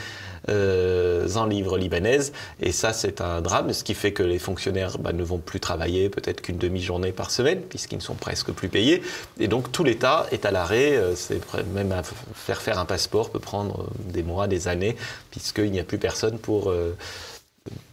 euh, 0.48 1.28
en 1.36 1.46
livres 1.46 1.78
libanaises, 1.78 2.32
et 2.60 2.72
ça, 2.72 2.92
c'est 2.92 3.20
un 3.20 3.40
drame, 3.42 3.72
ce 3.72 3.84
qui 3.84 3.94
fait 3.94 4.12
que 4.12 4.24
les 4.24 4.40
fonctionnaires 4.40 4.98
bah, 4.98 5.12
ne 5.12 5.22
vont 5.22 5.38
plus 5.38 5.60
travailler 5.60 6.08
peut-être 6.08 6.40
qu'une 6.40 6.58
demi-journée 6.58 7.12
par 7.12 7.30
semaine, 7.30 7.60
puisqu'ils 7.60 7.98
ne 7.98 8.02
sont 8.02 8.14
presque 8.14 8.50
plus 8.50 8.68
payés, 8.68 9.02
et 9.38 9.46
donc 9.46 9.70
tout 9.70 9.84
l'État 9.84 10.26
est 10.32 10.44
à 10.46 10.50
l'arrêt, 10.50 10.96
euh, 10.96 11.14
c'est 11.14 11.40
même 11.74 11.92
à 11.92 12.02
faire 12.34 12.60
faire 12.60 12.78
un 12.78 12.84
passeport 12.84 13.30
peut 13.30 13.38
prendre 13.38 13.86
des 14.00 14.22
mois, 14.22 14.48
des 14.48 14.66
années, 14.66 14.96
puisqu'il 15.30 15.70
n'y 15.70 15.80
a 15.80 15.84
plus 15.84 15.98
personne 15.98 16.38
pour 16.38 16.72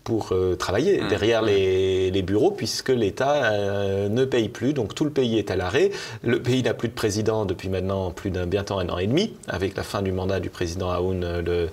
pour 0.03 0.29
euh, 0.31 0.55
travailler 0.55 1.01
mmh. 1.01 1.07
derrière 1.07 1.41
les, 1.41 2.21
bureaux 2.23 2.51
puisque 2.51 2.89
l'État 2.89 3.51
euh, 3.51 4.09
ne 4.09 4.25
paye 4.25 4.49
plus. 4.49 4.73
Donc 4.73 4.95
tout 4.95 5.03
le 5.03 5.11
pays 5.11 5.37
est 5.37 5.51
à 5.51 5.55
l'arrêt. 5.55 5.91
Le 6.23 6.41
pays 6.41 6.63
n'a 6.63 6.73
plus 6.73 6.87
de 6.87 6.93
président 6.93 7.45
depuis 7.45 7.69
maintenant 7.69 8.11
plus 8.11 8.29
d'un 8.29 8.45
bientôt 8.45 8.79
un 8.79 8.87
an 8.89 8.97
et 8.97 9.07
demi, 9.07 9.33
avec 9.47 9.75
la 9.75 9.83
fin 9.83 10.01
du 10.01 10.11
mandat 10.11 10.39
du 10.39 10.49
président 10.49 10.89
Aoun 10.91 11.23
euh, 11.23 11.41
le 11.41 11.69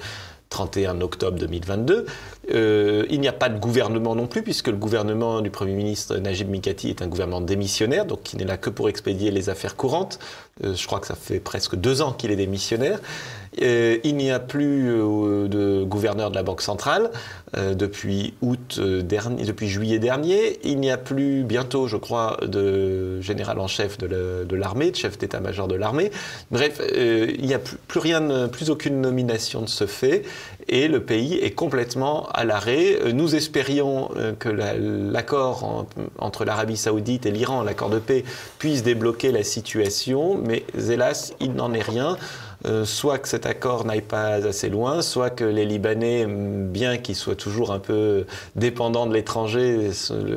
31 0.48 1.00
octobre 1.00 1.38
2022. 1.38 2.06
il 2.48 3.20
n'y 3.20 3.28
a 3.28 3.32
pas 3.32 3.48
de 3.48 3.60
gouvernement 3.60 4.16
non 4.16 4.26
plus, 4.26 4.42
puisque 4.42 4.66
le 4.66 4.76
gouvernement 4.76 5.42
du 5.42 5.50
Premier 5.50 5.74
ministre 5.74 6.16
Najib 6.16 6.48
Mikati 6.48 6.90
est 6.90 7.02
un 7.02 7.06
gouvernement 7.06 7.40
démissionnaire, 7.40 8.04
donc 8.04 8.24
qui 8.24 8.36
n'est 8.36 8.44
là 8.44 8.56
que 8.56 8.68
pour 8.68 8.88
expédier 8.88 9.30
les 9.30 9.48
affaires 9.48 9.76
courantes. 9.76 10.18
Je 10.62 10.86
crois 10.86 11.00
que 11.00 11.06
ça 11.06 11.14
fait 11.14 11.40
presque 11.40 11.76
deux 11.76 12.02
ans 12.02 12.12
qu'il 12.12 12.30
est 12.30 12.36
démissionnaire. 12.36 13.00
Euh, 13.62 13.98
il 14.04 14.16
n'y 14.16 14.30
a 14.30 14.38
plus 14.38 14.90
euh, 14.90 15.48
de 15.48 15.82
gouverneur 15.84 16.30
de 16.30 16.36
la 16.36 16.42
Banque 16.42 16.62
centrale 16.62 17.10
euh, 17.56 17.74
depuis 17.74 18.34
août 18.42 18.80
dernier, 18.80 19.44
depuis 19.44 19.68
juillet 19.68 19.98
dernier. 19.98 20.60
Il 20.62 20.78
n'y 20.78 20.90
a 20.90 20.96
plus 20.96 21.42
bientôt, 21.42 21.88
je 21.88 21.96
crois, 21.96 22.38
de 22.46 23.20
général 23.20 23.58
en 23.58 23.66
chef 23.66 23.98
de 23.98 24.56
l'armée, 24.56 24.92
de 24.92 24.96
chef 24.96 25.18
d'état-major 25.18 25.66
de 25.66 25.74
l'armée. 25.74 26.10
Bref, 26.50 26.80
il 26.94 27.44
n'y 27.44 27.54
a 27.54 27.58
plus, 27.58 28.00
rien, 28.00 28.48
plus 28.48 28.70
aucune 28.70 29.00
nomination 29.00 29.62
de 29.62 29.68
ce 29.68 29.86
fait, 29.86 30.22
et 30.70 30.88
le 30.88 31.02
pays 31.02 31.34
est 31.34 31.50
complètement 31.50 32.28
à 32.32 32.44
l'arrêt. 32.44 33.12
Nous 33.12 33.34
espérions 33.34 34.08
que 34.38 34.48
l'accord 34.48 35.86
entre 36.18 36.44
l'Arabie 36.46 36.78
saoudite 36.78 37.26
et 37.26 37.30
l'Iran, 37.30 37.62
l'accord 37.62 37.90
de 37.90 37.98
paix, 37.98 38.24
puisse 38.58 38.82
débloquer 38.82 39.32
la 39.32 39.42
situation, 39.42 40.40
mais 40.42 40.64
hélas, 40.88 41.34
il 41.40 41.52
n'en 41.52 41.74
est 41.74 41.82
rien. 41.82 42.16
euh, 42.66 42.84
soit 42.84 43.18
que 43.18 43.28
cet 43.28 43.46
accord 43.46 43.84
n'aille 43.84 44.02
pas 44.02 44.46
assez 44.46 44.68
loin, 44.68 45.02
soit 45.02 45.30
que 45.30 45.44
les 45.44 45.64
Libanais, 45.64 46.26
bien 46.28 46.98
qu'ils 46.98 47.16
soient 47.16 47.34
toujours 47.36 47.72
un 47.72 47.78
peu 47.78 48.26
dépendants 48.54 49.06
de 49.06 49.14
l'étranger, 49.14 49.90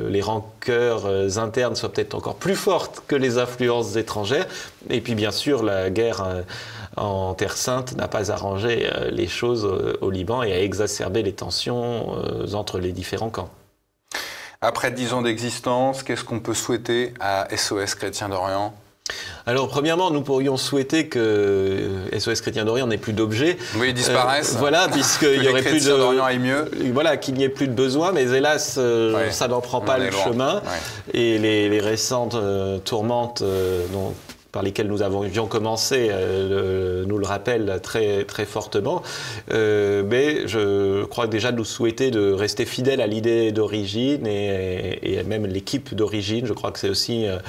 les 0.08 0.22
rancœurs 0.22 1.06
euh, 1.06 1.38
internes 1.38 1.76
soient 1.76 1.92
peut-être 1.92 2.16
encore 2.16 2.36
plus 2.36 2.56
fortes 2.56 3.04
que 3.08 3.16
les 3.16 3.38
influences 3.38 3.96
étrangères. 3.98 4.48
Et 4.90 5.02
puis 5.02 5.16
bien 5.16 5.32
sûr, 5.32 5.64
la 5.64 5.90
guerre 5.90 6.24
euh, 6.26 6.42
en 6.98 7.34
Terre 7.34 7.58
Sainte 7.58 7.96
n'a 7.96 8.08
pas 8.08 8.32
arrangé 8.32 8.90
les 9.12 9.28
choses 9.28 9.66
au 10.02 10.10
Liban 10.10 10.44
et 10.44 10.54
a 10.54 10.62
exacerbé 10.62 11.24
les 11.24 11.34
tensions 11.34 12.16
entre 12.54 12.80
les 12.80 12.92
différents 12.92 13.30
camps. 13.30 13.50
Après 14.62 14.92
dix 14.92 15.12
ans 15.12 15.22
d'existence, 15.22 16.04
qu'est-ce 16.04 16.24
qu'on 16.24 16.40
peut 16.40 16.54
souhaiter 16.54 17.14
à 17.20 17.48
SOS 17.56 17.96
Chrétien 17.96 18.30
d'Orient? 18.30 18.74
Alors, 19.46 19.68
premièrement, 19.68 20.10
nous 20.10 20.22
pourrions 20.22 20.56
souhaiter 20.56 21.10
que 21.10 21.90
SOS 22.18 22.40
Chrétien 22.40 22.64
d'Orient 22.64 22.88
n'ait 22.88 22.98
plus 22.98 23.12
d'objets. 23.12 23.58
Oui, 23.76 23.90
ils 23.90 23.94
disparaissent. 23.94 24.56
Euh, 24.56 24.60
voilà, 24.60 24.88
puisqu'il 24.88 25.44
y 25.44 25.50
aurait 25.50 25.62
plus 25.62 25.84
de. 25.86 25.90
d'Orient 25.90 26.24
aille 26.24 26.40
mieux. 26.40 26.72
Voilà, 26.94 27.18
qu'il 27.18 27.34
n'y 27.34 27.44
ait 27.44 27.50
plus 27.50 27.68
de 27.68 27.74
besoin, 27.74 28.14
mais 28.14 28.24
hélas, 28.24 28.76
euh, 28.78 29.30
ça 29.32 29.50
n'en 29.50 29.60
prend 29.60 29.82
pas 29.82 29.98
le 29.98 30.10
chemin. 30.12 30.62
Et 31.14 31.38
les, 31.38 31.82
récentes 31.82 32.36
euh, 32.36 32.78
tourmentes 32.78 33.44
dont 33.92 34.14
par 34.54 34.62
lesquels 34.62 34.88
nous 34.88 35.02
avions 35.02 35.48
commencé 35.48 36.10
euh, 36.12 37.04
nous 37.06 37.18
le 37.18 37.26
rappellent 37.26 37.80
très, 37.82 38.24
très 38.24 38.46
fortement. 38.46 39.02
Euh, 39.52 40.04
mais 40.06 40.48
je 40.48 41.04
crois 41.06 41.26
déjà 41.26 41.52
nous 41.52 41.66
souhaiter 41.66 42.12
de 42.12 42.32
rester 42.32 42.66
fidèles 42.66 43.02
à 43.02 43.08
l'idée 43.08 43.52
d'origine 43.52 44.28
et, 44.28 45.00
et, 45.02 45.24
même 45.24 45.48
l'équipe 45.48 45.96
d'origine. 45.96 46.46
Je 46.46 46.54
crois 46.54 46.72
que 46.72 46.78
c'est 46.78 46.90
aussi 46.90 47.26
euh, 47.26 47.40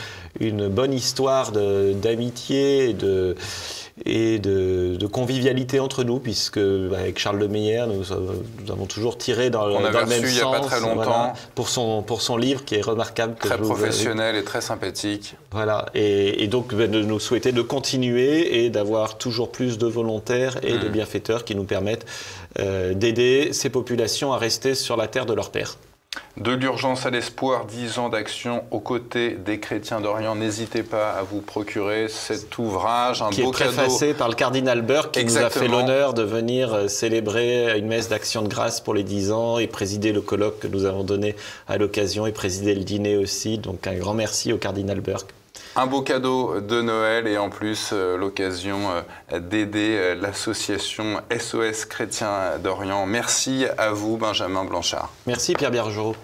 une 0.41 0.69
bonne 0.69 0.95
histoire 0.95 1.53
d'amitié 1.53 2.89
et 2.89 2.95
de 2.95 3.37
et 4.05 4.41
de, 4.41 5.07
convivialité 5.07 5.79
entre 5.79 6.03
nous, 6.03 6.19
puisque 6.19 6.59
bah, 6.59 6.99
avec 6.99 7.19
Charles 7.19 7.39
de 7.39 7.47
Meyer, 7.47 7.85
nous, 7.87 8.13
avons 8.71 8.87
toujours 8.87 9.17
tiré 9.17 9.51
dans, 9.51 9.67
le, 9.67 9.75
dans 9.75 9.81
le 9.81 10.07
même 10.07 10.25
il 10.25 10.37
y 10.37 10.41
a 10.41 10.47
pas 10.47 10.61
très 10.61 10.81
longtemps. 10.81 11.33
pour, 11.55 11.69
son, 11.69 12.03
pour 12.03 12.21
son 12.21 12.37
livre 12.37 12.65
qui 12.65 12.75
est 12.75 12.81
remarquable. 12.81 13.37
Très 13.37 13.57
professionnel 13.57 14.35
et 14.35 14.43
très 14.43 14.61
sympathique. 14.61 15.37
Voilà, 15.53 15.87
et, 15.95 16.47
donc 16.49 16.75
bah, 16.75 16.89
de 16.89 17.03
nous 17.03 17.21
souhaiter 17.21 17.53
de 17.53 17.63
continuer 17.63 18.65
et 18.65 18.71
d'avoir 18.71 19.19
toujours 19.19 19.53
plus 19.53 19.79
de 19.79 19.87
volontaires 19.87 20.59
et 20.63 20.73
de 20.73 20.89
hmm. 20.89 20.93
bienfaiteurs 20.93 21.45
qui 21.45 21.55
nous 21.55 21.65
permettent 21.65 22.07
euh, 22.59 22.95
d'aider 22.95 23.53
ces 23.53 23.71
populations 23.71 24.33
à 24.33 24.39
rester 24.39 24.75
sur 24.75 24.97
la 24.97 25.07
terre 25.07 25.27
de 25.27 25.35
leur 25.35 25.51
père. 25.51 25.77
De 26.37 26.51
l'urgence 26.51 27.07
à 27.07 27.11
l'espoir, 27.11 27.65
10 27.65 27.99
ans 28.01 28.09
d'action 28.09 28.65
aux 28.73 28.81
côtés 28.81 29.31
des 29.31 29.61
chrétiens 29.61 30.01
d'Orient. 30.01 30.35
N'hésitez 30.35 30.83
pas 30.83 31.13
à 31.13 31.23
vous 31.23 31.41
procurer 31.41 32.09
cet 32.09 32.59
ouvrage, 32.59 33.23
un 33.23 33.31
qui 33.31 33.43
beau 33.43 33.51
est 33.51 33.53
préfacé 33.53 34.15
par 34.15 34.29
le 34.29 34.35
cardinal 34.35 34.83
Burke, 34.83 35.13
qui 35.13 35.25
nous 35.25 35.39
a 35.39 35.49
fait 35.49 35.69
l'honneur 35.69 36.13
de 36.13 36.25
venir 36.25 36.75
euh, 36.75 36.89
célébrer 36.89 37.79
une 37.79 37.87
messe 37.87 38.09
d'action 38.09 38.43
de 38.43 38.49
grâce 38.49 38.81
pour 38.81 38.95
les 38.95 39.05
10 39.05 39.31
ans 39.31 39.59
et 39.59 39.69
présider 39.69 40.11
le 40.11 40.23
colloque 40.23 40.59
que 40.59 40.67
nous 40.67 40.87
avons 40.87 41.05
donné 41.05 41.37
à 41.69 41.79
l'occasion 41.79 42.27
et 42.27 42.33
présider 42.33 42.75
le 42.75 42.83
dîner 42.83 43.17
aussi. 43.17 43.59
Donc 43.59 43.87
un 43.87 43.95
grand 43.95 44.15
merci 44.15 44.53
au 44.53 44.59
cardinal 44.59 45.01
Burke. 45.01 45.31
Un 45.77 45.87
beau 45.87 46.03
cadeau 46.03 46.61
de 46.61 46.83
Noël 46.83 47.27
et 47.27 47.37
en 47.37 47.51
plus 47.51 47.91
euh, 47.93 48.17
l'occasion 48.17 48.79
euh, 49.33 49.41
d'aider 49.41 50.15
l'association 50.21 51.21
SOS 51.37 51.87
Chrétien 51.87 52.59
d'Orient. 52.63 53.07
Merci 53.07 53.67
à 53.77 53.91
vous, 53.91 54.17
Benjamin 54.17 54.65
Blanchard. 54.65 55.11
Merci, 55.27 55.55
Pierre 55.55 55.73
Biergeau. 55.73 56.15